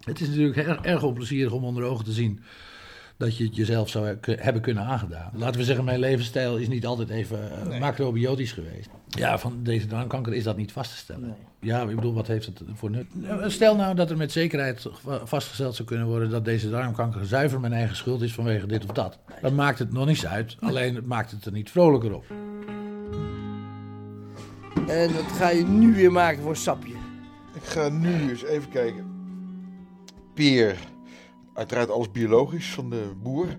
[0.00, 2.42] Het is natuurlijk erg, erg onplezierig om onder ogen te zien
[3.18, 5.30] dat je het jezelf zou he- hebben kunnen aangedaan.
[5.34, 8.88] Laten we zeggen, mijn levensstijl is niet altijd even eh, macrobiotisch geweest.
[9.08, 11.36] Ja, van deze darmkanker is dat niet vast te stellen.
[11.60, 13.06] Ja, ik bedoel, wat heeft het voor nut?
[13.46, 17.60] Stel nou dat er met zekerheid va- vastgesteld zou kunnen worden dat deze darmkanker zuiver
[17.60, 19.18] mijn eigen schuld is vanwege dit of dat.
[19.42, 22.24] Dan maakt het nog niets uit, alleen het maakt het er niet vrolijker op.
[24.88, 26.92] En wat ga je nu weer maken voor sapje?
[27.54, 29.04] Ik ga nu eens even kijken.
[30.34, 30.76] Peer.
[31.58, 33.46] Uiteraard alles biologisch van de boer.
[33.46, 33.56] Eh,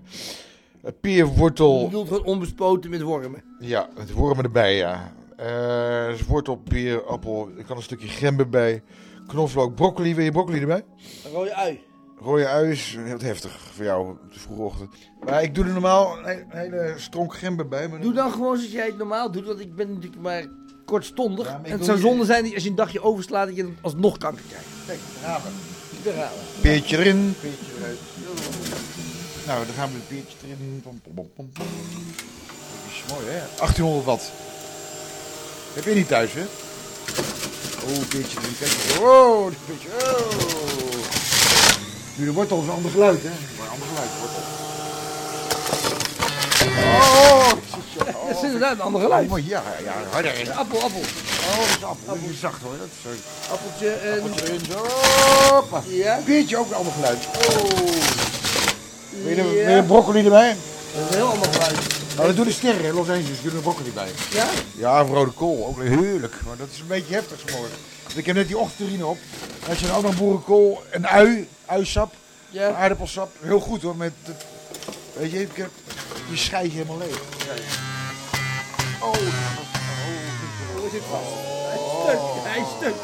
[0.84, 1.84] Je Peerwortel.
[1.84, 3.42] bedoelt gewoon onbespoten met wormen.
[3.58, 5.12] Ja, met wormen erbij, ja.
[5.36, 7.48] Eh dus wortel, peer, appel.
[7.58, 8.82] Er kan een stukje gember bij.
[9.26, 10.14] Knoflook, broccoli.
[10.14, 10.84] Wil je broccoli erbij?
[11.24, 11.80] Een rode ui.
[12.20, 14.90] Rode ui is heel heftig voor jou de vroege ochtend.
[15.24, 17.88] Maar ik doe er normaal een, he- een hele stronk gember bij.
[17.88, 20.46] Maar Doe dan gewoon zoals jij het normaal doet, want ik ben natuurlijk maar
[20.84, 21.46] kortstondig.
[21.46, 23.56] Ja, maar ik en het zou zonde zijn dat als je een dagje overslaat dat
[23.56, 24.66] je dan alsnog kanker krijgt.
[24.86, 25.40] Kijk, daar
[26.60, 27.98] Peertje erin, peertje eruit.
[29.46, 30.80] Nou, dan gaan we het peertje erin.
[30.82, 31.52] Pom, pom, pom, pom.
[31.52, 31.66] Dat
[32.92, 33.40] is mooi, hè?
[33.56, 34.32] 1800 watt.
[35.74, 36.44] Heb je niet thuis, hè?
[37.84, 38.56] Oh, peertje erin.
[38.58, 38.72] Kijk.
[39.00, 39.88] Oh, dit peertje.
[39.88, 40.30] Oh.
[42.14, 43.30] Nu de wortel is een ander geluid, hè?
[43.58, 44.42] Maar ander geluid, wortel.
[47.00, 47.52] Oh,
[48.28, 49.28] Dat is inderdaad een ander geluid.
[49.28, 49.44] mooi.
[49.46, 50.44] Ja, ja, harder.
[50.44, 51.00] De appel, appel.
[51.00, 52.06] Oh, dat is appel.
[52.06, 52.72] Dat is zacht, hoor.
[52.78, 53.18] Dat is sorry.
[53.52, 54.22] Appeltje en...
[54.22, 54.60] Appeltje erin.
[54.70, 55.84] Zo.
[55.88, 56.18] Ja?
[56.24, 57.18] Peertje ook een ander geluid.
[57.26, 57.68] Oh.
[59.22, 59.70] Wil je, Ja.
[59.76, 60.56] je broccoli erbij?
[60.94, 61.78] Dat is een heel ander geluid.
[62.14, 63.42] Nou, dat doen de sterren in Los Angeles.
[63.42, 64.08] Doen er broccoli bij.
[64.30, 64.46] Ja?
[64.76, 65.66] Ja, of rode kool.
[65.66, 66.34] Ook heerlijk.
[66.46, 67.76] Maar dat is een beetje heftig vanmorgen.
[68.14, 69.18] Ik heb net die ochtendurine op.
[69.68, 72.12] Als je dan ook nog boerenkool, een ui, uisap,
[72.50, 72.72] Ja.
[72.74, 73.30] aardappelsap.
[73.40, 73.96] Heel goed hoor.
[73.96, 74.12] Met,
[75.12, 75.70] weet je, ik heb,
[76.38, 77.20] je helemaal leeg.
[79.00, 79.14] Oh, oh,
[80.74, 81.30] Hoe is het vast?
[81.66, 82.20] Hij is stuk.
[82.42, 82.94] Hij is stuk.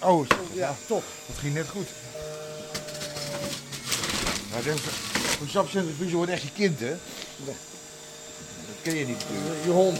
[0.00, 1.02] oh, Ja, top.
[1.26, 1.88] dat ging net goed.
[4.50, 4.78] Nou, denk,
[5.40, 6.96] een sapcentrifuge wordt echt je kind, hè?
[7.44, 7.54] Dat
[8.82, 9.64] ken je niet natuurlijk.
[9.64, 9.98] Je hond.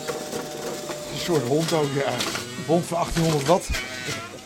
[1.12, 2.12] Een soort hond ook, ja.
[2.12, 3.68] Een hond van 1800 watt.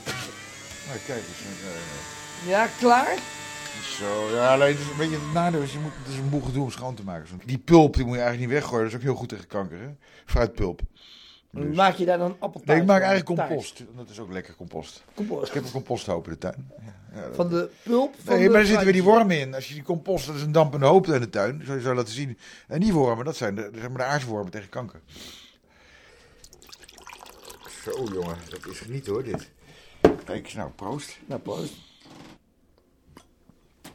[0.87, 1.49] nou, kijk eens.
[2.47, 3.15] Ja, klaar?
[3.99, 6.31] Zo, ja, alleen het is een beetje het nadeel is, je moet, het is een
[6.31, 7.29] boel gedoe om schoon te maken.
[7.29, 7.35] Zo.
[7.45, 9.79] Die pulp die moet je eigenlijk niet weggooien, dat is ook heel goed tegen kanker,
[9.81, 9.89] hè?
[10.27, 10.81] Fruitpulp.
[11.51, 13.49] Dus- Maak je daar dan appeltaart Nee, ik maak eigenlijk Taart.
[13.49, 13.85] compost.
[13.97, 15.05] Dat is ook lekker compost.
[15.15, 15.49] Compost.
[15.49, 16.71] Ik heb een composthoop in de tuin.
[16.81, 19.55] Ja, ja, Van de pulp van nee, de maar er zitten weer die wormen in.
[19.55, 21.63] Als je die compost, dat is een dampende hoop in de tuin.
[21.65, 22.39] Zou je zo laten zien.
[22.69, 25.01] En die wormen, dat zijn de, zeg maar de aardswormen tegen kanker.
[27.85, 29.51] Zo jongen, dat is genieten hoor dit.
[30.25, 31.19] Kijk eens nou, proost.
[31.27, 31.75] Nou, proost.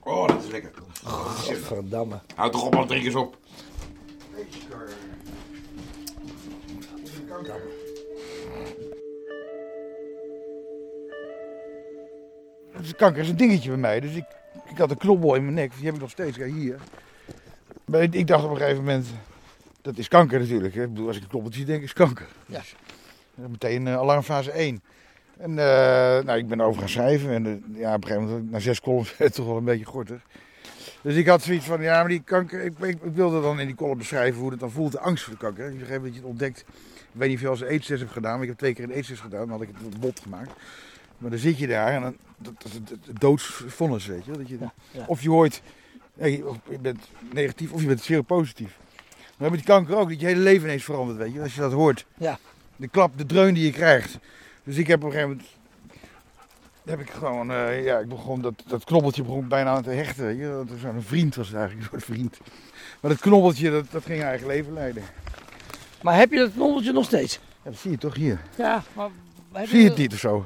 [0.03, 0.71] Oh, dat is lekker.
[1.05, 2.19] Oh, echt- Verdamme.
[2.35, 3.37] Houd toch op, man, drink eens op.
[12.77, 13.99] Dus kanker is een dingetje bij mij.
[13.99, 14.25] Dus ik,
[14.69, 15.75] ik had een knobbel in mijn nek.
[15.75, 16.37] Die heb ik nog steeds.
[16.37, 16.79] Kijk hier.
[17.85, 19.07] Maar ik, ik dacht op een gegeven moment.
[19.81, 20.73] Dat is kanker natuurlijk.
[20.75, 20.83] Hè.
[20.83, 22.27] Ik bedoel, als ik een knobbeltje zie, denk ik is kanker.
[22.45, 22.59] Ja.
[22.59, 22.75] Dus,
[23.35, 24.83] meteen eh, alarmfase 1.
[25.37, 27.29] En eh, nou, ik ben over gaan schrijven.
[27.29, 29.63] En eh, ja, op een gegeven moment, na zes columns, werd het toch wel een
[29.63, 30.21] beetje gortig.
[31.01, 33.67] Dus ik had zoiets van, ja, maar die kanker, ik, ik, ik wilde dan in
[33.67, 35.65] die column beschrijven hoe het dan voelt, de angst voor de kanker.
[35.65, 37.61] Op een gegeven moment dat je het ontdekt, ik weet niet of je al eens
[37.61, 39.69] een eettest hebt gedaan, maar ik heb twee keer een eettest gedaan, dan had ik
[39.77, 40.51] het bot gemaakt.
[41.17, 44.31] Maar dan zit je daar en dan, dat is het, doodsvonnis, weet je.
[44.31, 45.05] Dat je, ja.
[45.07, 45.61] Of je hoort,
[46.13, 46.99] nee, of je bent
[47.33, 48.77] negatief of je bent seropositief.
[49.37, 51.61] Maar met die kanker ook, dat je hele leven ineens verandert, weet je Als je
[51.61, 52.05] dat hoort.
[52.17, 52.39] Ja.
[52.75, 54.17] De klap, de dreun die je krijgt.
[54.63, 55.47] Dus ik heb op een gegeven moment
[56.85, 60.39] heb ik gewoon, eh, ja, ik begon dat, dat knobbeltje begon bijna aan te hechten.
[60.39, 62.37] Dat was een vriend was het eigenlijk, een soort vriend.
[62.99, 65.03] Maar dat knobbeltje, dat, dat ging eigen leven leiden.
[66.01, 67.39] Maar heb je dat knobbeltje nog steeds?
[67.63, 68.41] Ja, dat zie je toch hier.
[68.55, 69.09] Ja, maar...
[69.51, 70.45] heb Zie je het niet of zo?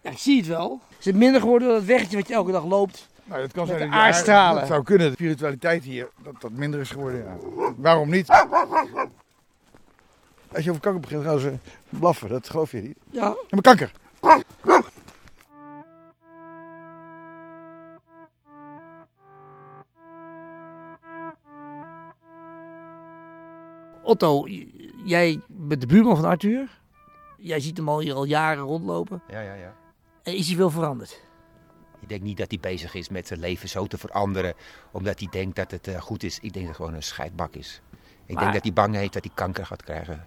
[0.00, 0.80] Ja, ik zie het wel.
[0.98, 3.08] Is het minder geworden dan het weggetje wat je elke dag loopt?
[3.24, 4.60] Nou, dat kan zijn dat aardstralen.
[4.60, 7.24] Dat zou kunnen, de spiritualiteit hier, dat dat minder is geworden.
[7.24, 7.36] Ja.
[7.76, 8.28] Waarom niet?
[10.54, 11.54] Als je over kanker begint, gaan ze
[11.88, 12.28] blaffen.
[12.28, 12.96] Dat geloof je niet.
[13.10, 13.36] Ja.
[13.50, 13.92] Maar kanker.
[24.02, 24.46] Otto,
[25.04, 26.80] jij bent de buurman van Arthur.
[27.38, 29.22] Jij ziet hem al hier al jaren rondlopen.
[29.28, 29.74] Ja, ja, ja.
[30.22, 31.20] En is hij veel veranderd?
[32.00, 34.54] Ik denk niet dat hij bezig is met zijn leven zo te veranderen,
[34.90, 36.34] omdat hij denkt dat het eh, goed is.
[36.36, 37.80] Ik denk dat het gewoon een scheidbak is.
[38.26, 40.26] Ik Maar- denk dat hij bang heeft dat hij kanker gaat krijgen.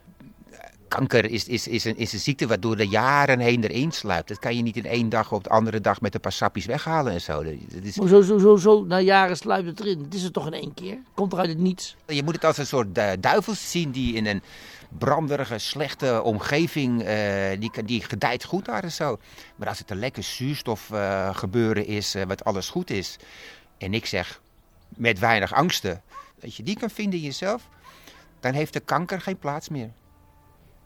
[0.87, 4.27] Kanker is, is, is, een, is een ziekte wat door de jaren heen erin sluipt.
[4.27, 6.65] Dat kan je niet in één dag op de andere dag met een paar sapjes
[6.65, 7.43] weghalen en zo.
[7.43, 9.99] Dat is, Zo, zo, zo, zo, na jaren sluipt het erin.
[9.99, 10.97] Het is er toch in één keer?
[11.13, 11.95] Komt er uit het niets?
[12.07, 14.41] Je moet het als een soort eh, duivels zien die in een
[14.97, 19.17] branderige, slechte omgeving, eh, die, die gedijt goed daar en zo.
[19.55, 23.17] Maar als het een lekker zuurstof eh, gebeuren is, wat alles goed is.
[23.77, 24.41] En ik zeg,
[24.89, 26.01] met weinig angsten,
[26.39, 27.69] dat je die kan vinden in jezelf,
[28.39, 29.91] dan heeft de kanker geen plaats meer.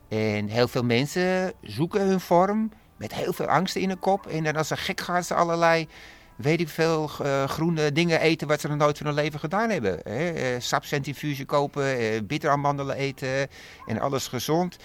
[0.10, 4.28] En heel veel mensen zoeken hun vorm met heel veel angsten in hun kop.
[4.28, 5.88] En dan als een gek gaan ze allerlei,
[6.36, 9.70] weet ik veel, eh, groene dingen eten wat ze nog nooit van hun leven gedaan
[9.70, 10.00] hebben.
[10.04, 10.30] Hè?
[10.30, 13.48] Eh, sapcentrifuge kopen, eh, bitteramandelen eten
[13.88, 14.78] en alles gezond.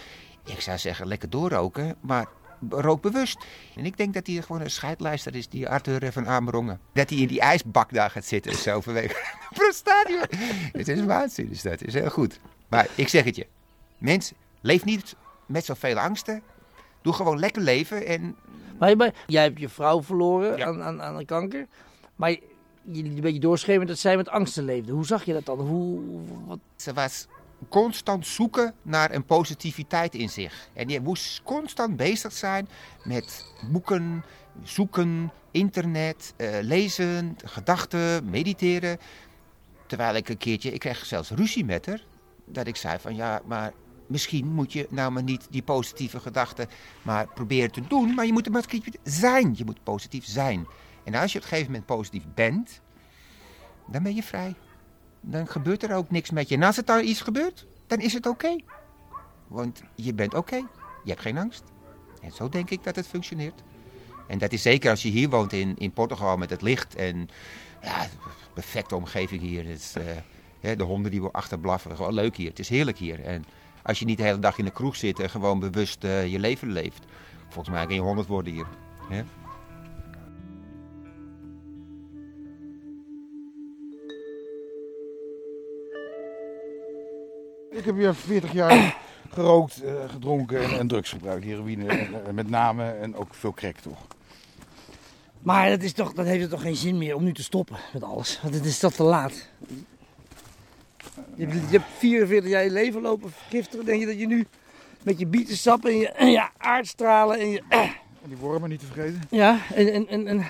[0.44, 2.26] Ik zou zeggen, lekker doorroken, maar
[2.68, 3.44] rook bewust.
[3.76, 6.80] En ik denk dat hij gewoon een scheidlijster is, die Arthur van Amerongen.
[6.92, 9.16] Dat hij in die ijsbak daar gaat zitten en zo vanwege
[9.54, 10.08] prostaat.
[10.72, 12.40] Het is waanzin, dus dat is heel goed.
[12.68, 13.46] Maar ik zeg het je,
[13.98, 16.42] mensen, leef niet met zoveel angsten.
[17.02, 18.36] Doe gewoon lekker leven en
[18.78, 20.66] Maar, maar jij hebt je vrouw verloren Ja.
[20.66, 21.66] aan, aan, aan de kanker.
[22.16, 22.40] Maar je
[22.82, 24.92] liet een beetje doorschemeren dat zij met angsten leefde.
[24.92, 25.58] Hoe zag je dat dan?
[25.60, 26.00] Hoe,
[26.46, 27.26] wat, Ze was
[27.68, 30.68] constant zoeken naar een positiviteit in zich.
[30.72, 32.68] En je moest constant bezig zijn
[33.02, 34.24] met boeken,
[34.62, 38.98] zoeken, internet, eh, lezen, gedachten, mediteren.
[39.86, 42.00] Terwijl ik een keertje, ik kreeg zelfs ruzie met haar.
[42.44, 43.72] Dat ik zei van ja, maar
[44.06, 46.68] misschien moet je nou maar niet die positieve gedachten
[47.02, 48.14] maar proberen te doen.
[48.14, 48.64] Maar je moet er maar
[49.02, 49.54] zijn.
[49.56, 50.66] Je moet positief zijn.
[51.04, 52.80] En als je op een gegeven moment positief bent,
[53.86, 54.54] dan ben je vrij
[55.24, 56.54] dan gebeurt er ook niks met je.
[56.54, 58.56] En als het dan iets gebeurt, dan is het oké.
[59.48, 60.56] Want je bent oké.
[61.04, 61.62] Je hebt geen angst.
[62.22, 63.62] En zo denk ik dat het functioneert.
[64.26, 66.94] En dat is zeker als je hier woont in, in Portugal met het licht.
[66.94, 67.28] En
[67.82, 68.06] ja,
[68.54, 69.68] perfecte omgeving hier.
[69.68, 69.96] Het
[70.60, 71.96] eh, de honden die we achterblaffen.
[71.96, 72.48] Gewoon leuk hier.
[72.48, 73.24] Het is heerlijk hier.
[73.24, 73.44] En
[73.84, 76.38] als je niet de hele dag in de kroeg zit en gewoon bewust eh, je
[76.38, 77.04] leven leeft.
[77.48, 78.66] Volgens mij kun je honderd worden hier.
[79.08, 79.22] Hè?
[87.78, 88.96] Ik heb hier 40 jaar
[89.30, 91.44] gerookt, eh, gedronken en, drugs gebruikt.
[91.44, 94.06] Heroïne en, en met name en ook veel crack toch.
[95.42, 97.76] maar dat is toch, dan heeft het toch geen zin meer om nu te stoppen
[97.92, 98.40] met alles.
[98.42, 99.48] Want het is toch te laat.
[101.36, 103.84] Je, hebt- je hebt 44 jaar je leven lopen vergiftigen.
[103.84, 104.46] Denk je dat je nu
[105.02, 107.62] met je bietensap en je, en je aardstralen en je...
[107.68, 107.90] En
[108.30, 109.20] die wormen niet te vergeten.
[109.30, 110.44] ja, en, en, en, en...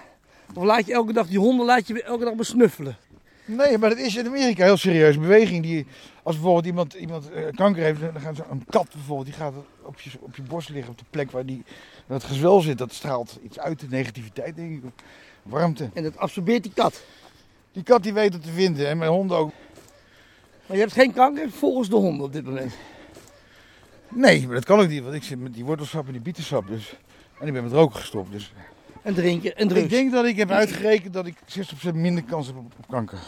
[0.54, 2.96] Of laat je elke dag die honden laat je elke dag besnuffelen.
[3.44, 5.62] Nee, maar dat is in Amerika een heel serieuze beweging.
[5.62, 5.86] Die,
[6.22, 9.52] als bijvoorbeeld iemand, iemand eh, kanker heeft, dan gaat zo- een kat bijvoorbeeld, die gaat
[9.82, 11.62] op je, op je borst liggen, op de plek waar die,
[12.06, 12.78] dat gezwel zit.
[12.78, 14.90] Dat straalt iets uit, de negativiteit denk ik,
[15.42, 15.90] warmte.
[15.94, 17.02] En dat absorbeert die kat.
[17.72, 19.52] Die kat die weet het te vinden en mijn honden ook.
[20.66, 22.74] Maar je hebt geen kanker volgens de honden op dit moment.
[24.08, 26.66] Nee, maar dat kan ook niet, want ik zit met die wortelsap en die bietensap
[26.66, 26.96] dus.
[27.40, 28.32] En ik ben met roken gestopt.
[28.32, 28.52] Dus.
[29.02, 29.84] En drinken en drugs.
[29.84, 31.36] Ik denk dat ik heb uitgerekend dat ik
[31.90, 33.18] 60% minder kans heb op, op kanker.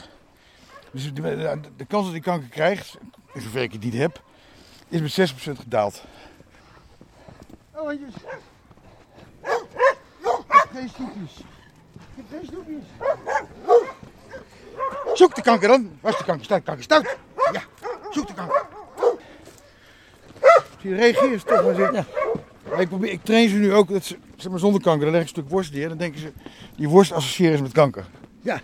[0.91, 2.97] Dus de, de, de kans dat ik kanker krijg,
[3.35, 4.23] in zover ik het niet heb,
[4.89, 6.05] is met 6% gedaald.
[7.75, 8.15] Oh, hondjes.
[10.73, 11.39] Geen snoepjes.
[11.39, 11.45] Ik
[12.15, 12.85] heb geen snoepjes.
[15.15, 15.99] Zoek de kanker dan.
[16.01, 16.45] Waar is de kanker?
[16.45, 17.17] Stout, kanker, stout.
[18.17, 18.67] Zoek de kanker.
[20.81, 22.07] Je, reageert toch maar zitten.
[22.79, 25.21] Ik, probeer, ik train ze nu ook, dat ze, zeg maar zonder kanker, dan leg
[25.21, 25.89] ik een stuk worst neer.
[25.89, 26.33] Dan denken ze,
[26.77, 28.07] die worst associëren ze met kanker.
[28.41, 28.61] Ja.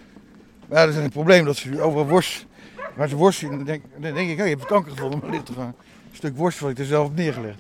[0.69, 2.47] Maar ja, dat is een probleem, dat ze overal worst,
[2.95, 5.29] waar ze worst zien, dan denk, dan denk ik, oh, je hebt kanker gevonden, maar
[5.29, 5.75] er ligt toch een
[6.13, 7.59] stuk worst wat ik er zelf heb neergelegd.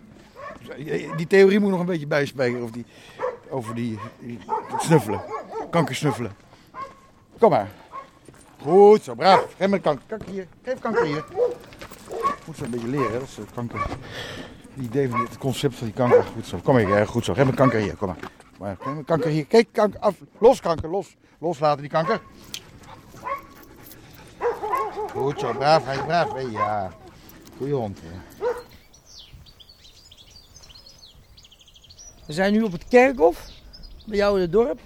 [0.58, 2.84] Dus, eh, die theorie moet nog een beetje bijspijkeren, of die,
[3.48, 4.38] over die, die
[4.78, 5.22] snuffelen,
[5.70, 6.32] kankersnuffelen.
[7.38, 7.68] Kom maar.
[8.62, 9.54] Goed zo, braaf.
[9.58, 10.04] Geef me kanker.
[10.06, 10.46] Kanker hier.
[10.62, 11.24] Geef kanker hier.
[12.46, 13.80] Moet ze een beetje leren, hè, dat ze kanker...
[14.74, 16.24] Het idee van dit concept van die kanker.
[16.24, 16.58] Goed zo.
[16.64, 17.34] Kom hier, eh, goed zo.
[17.34, 17.96] Geef me kanker hier.
[17.96, 18.16] Kom maar.
[18.58, 19.46] Maar kijk, kanker hier.
[19.46, 20.14] Kijk, kanker af.
[20.38, 21.16] Los kanker, los.
[21.38, 22.20] Loslaten die kanker.
[25.10, 26.32] Goed zo, braaf, hij braaf.
[26.32, 26.92] Hey, ja.
[27.56, 27.98] Goeie hond.
[28.02, 28.46] hè.
[32.26, 33.48] We zijn nu op het kerkhof,
[34.06, 34.80] bij jou in het dorp.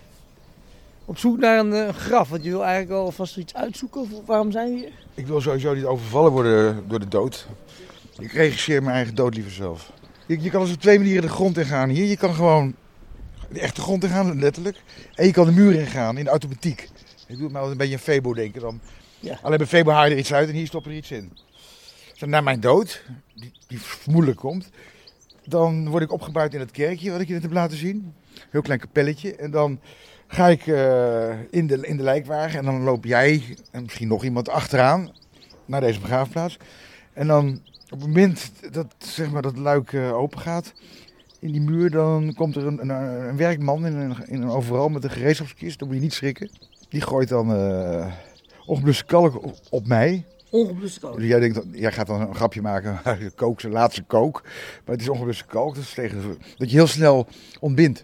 [1.09, 4.01] Op zoek naar een eh, graf, want je wil eigenlijk al vast iets uitzoeken.
[4.01, 4.93] Of waarom zijn we hier?
[5.15, 7.47] Ik wil sowieso niet overvallen worden door de dood.
[8.19, 9.93] Ik regisseer mijn eigen dood liever zelf.
[10.27, 12.05] Je, je kan dus op twee manieren de grond ingaan hier.
[12.05, 12.75] Je kan gewoon
[13.49, 14.83] de echte grond ingaan, letterlijk.
[15.15, 16.89] En je kan de muur ingaan in de automatiek.
[17.27, 18.81] Ik doe me altijd een beetje een Febo denken dan.
[19.21, 19.39] Ja.
[19.43, 21.33] Alleen bij Febo haal je er iets uit en hier stoppen er iets in.
[22.19, 23.03] Dus na mijn dood,
[23.35, 24.71] die, die vermoedelijk komt,
[25.45, 28.15] dan word ik opgebouwd in het kerkje wat ik je net heb laten zien.
[28.51, 29.37] Heel klein kapelletje.
[29.37, 29.81] En dan
[30.29, 34.25] ga ik eh, in, de, in de lijkwagen en dan loop jij en misschien nog
[34.25, 35.11] iemand achteraan
[35.65, 36.59] naar deze begraafplaats.
[37.13, 40.73] En dan op het moment dat zeg maar, dat luik eh, open gaat
[41.41, 42.89] in die muur, dan komt er een, een,
[43.29, 45.79] een werkman in een, in een overal met een gereedschapskist.
[45.79, 46.51] Dan moet je niet schrikken.
[46.89, 48.07] Die gooit dan eh
[48.67, 50.25] ongebluste kalk op, op mij.
[50.51, 51.17] Ongebluste kalk.
[51.17, 53.01] Dus jij, denkt, dat- jij gaat dan een grapje maken,
[53.35, 54.43] kook, zijn laatste kook.
[54.85, 56.23] Maar het is ongebluste kalk, dat is tegen,
[56.57, 57.27] dat je heel snel
[57.61, 58.03] ontbindt.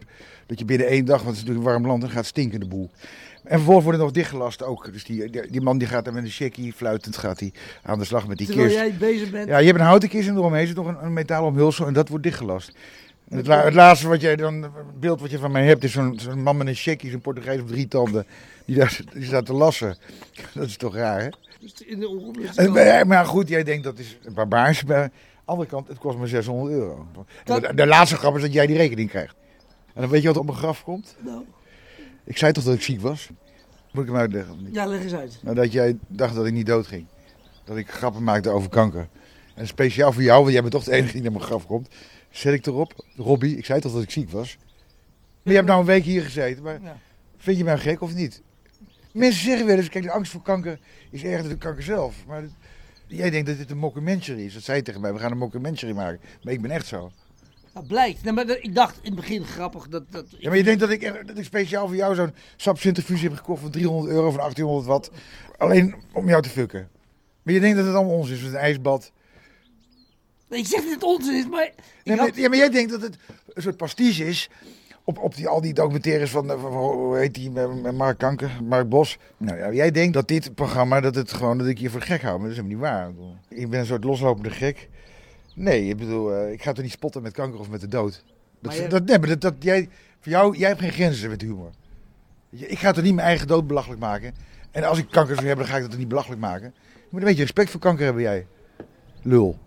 [0.53, 2.61] Dat je binnen één dag, want het is natuurlijk een warm land, dan gaat stinken
[2.61, 2.90] de boel.
[3.44, 4.92] En vervolgens wordt het nog dichtgelast ook.
[4.92, 8.05] Dus die, die, man die gaat dan met een checkie, fluitend gaat hij aan de
[8.05, 8.78] slag met die Terwijl kist.
[8.80, 9.48] jij bezig bent.
[9.48, 11.92] Ja, je hebt een houten kist en eromheen zit nog een, een metalen omhulsel en
[11.92, 12.72] dat wordt dichtgelast.
[13.28, 15.92] En het, la- het laatste wat jij dan, beeld wat je van mij hebt, is
[15.92, 18.26] zo'n man met een checkie, zo'n Portugees op drie tanden,
[18.64, 19.96] die, daar, die staat te lassen.
[20.55, 21.28] Dat is toch raar, hè?
[21.61, 24.84] Dus in de En, maar, maar goed, jij denkt dat is barbaars.
[24.84, 27.07] Maar aan de andere kant, het kost me 600 euro.
[27.44, 29.34] En De, de laatste grap is dat jij die rekening krijgt.
[29.95, 31.16] En dan weet je wat op mijn graf komt?
[31.24, 31.45] Nou,
[32.24, 33.28] Ik zei toch dat ik ziek was?
[33.93, 34.55] Moet ik hem uitleggen?
[34.55, 34.74] of niet?
[34.74, 35.38] ja, leg eens uit.
[35.43, 37.07] Nou, dat jij dacht dat ik niet dood ging.
[37.64, 39.09] Dat ik grappen maakte over kanker.
[39.55, 41.88] En speciaal voor jou, want jij bent toch de enige die naar mijn graf komt.
[42.30, 44.57] Zet ik erop, Robbie, ik zei toch dat ik ziek was?
[45.43, 46.97] Maar je hebt nou een week hier gezeten, maar Ja.
[47.36, 48.43] vind je mij gek of niet?
[49.12, 50.78] Mensen zeggen wel eens, kijk, de angst voor kanker
[51.11, 52.26] is erger dan de kanker zelf.
[52.26, 52.43] Maar
[53.07, 54.55] jij denkt dat dit een mockumentary is.
[54.55, 56.20] Dat zei je tegen mij, we gaan een mockumentary maken.
[56.43, 57.11] Maar ik ben echt zo.
[57.75, 58.23] Dat blijkt.
[58.25, 60.03] Nee, maar dat- ik dacht in het begin grappig dat...
[60.12, 63.37] dat Ja, maar je denkt dat ik, dat ik speciaal voor jou zo'n sapcentrifuge heb
[63.37, 65.11] gekocht van 300 euro van 1800 watt.
[65.59, 66.89] Alleen om jou te fucken.
[67.43, 69.12] Maar je denkt dat het allemaal ons is, met een ijsbad.
[70.49, 71.70] Nee, ik zeg dat het onzin is, maar...
[72.18, 73.16] had- ja, maar jij denkt dat het
[73.49, 74.49] een soort pastiche is
[75.05, 77.51] op, op die, al die documentaires van, eh, van- van- hoe heet die,
[77.93, 79.18] Mark Kanker, Mark Bos.
[79.37, 82.23] Nou ja, jij denkt dat dit programma, dat het gewoon, dat ik je voor gek
[82.23, 83.59] hou, maar dat is helemaal niet waar.
[83.61, 84.89] Ik ben een soort loslopende gek.
[85.55, 88.24] Nee, ik bedoel, eh, ik ga toch niet spotten met kanker of met de dood.
[88.61, 89.88] Dat, jij- dat, nee, maar dat, dat, jij,
[90.20, 91.70] voor jou, jij hebt geen grenzen met humor.
[92.50, 94.34] Ik ga toch niet mijn eigen dood belachelijk maken.
[94.70, 96.74] En als ik kanker zou hebben, dan ga ik dat toch niet belachelijk maken.
[96.94, 98.46] Je moet een beetje respect voor kanker hebben, jij.
[99.22, 99.59] Lul.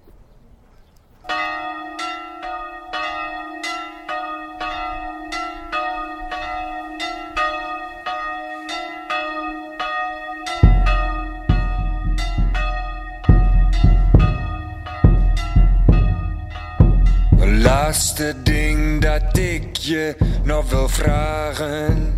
[19.86, 22.14] Je nog wil vragen.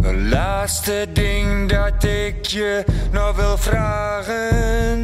[0.00, 4.98] Een laatste ding dat ik je nog wil vragen.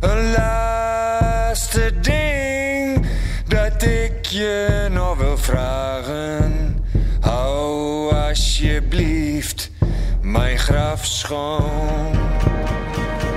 [0.00, 3.06] Een laatste ding
[3.48, 6.78] dat ik je nog wil vragen.
[7.20, 9.70] Hou alsjeblieft
[10.22, 12.12] mijn graf schoon.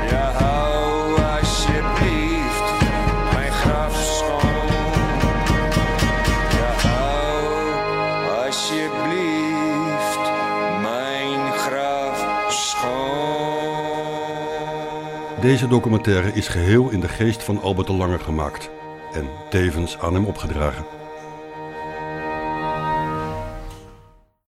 [0.09, 0.96] Ja, hou
[15.57, 18.69] Deze documentaire is geheel in de geest van Albert de Lange gemaakt
[19.13, 20.85] en tevens aan hem opgedragen.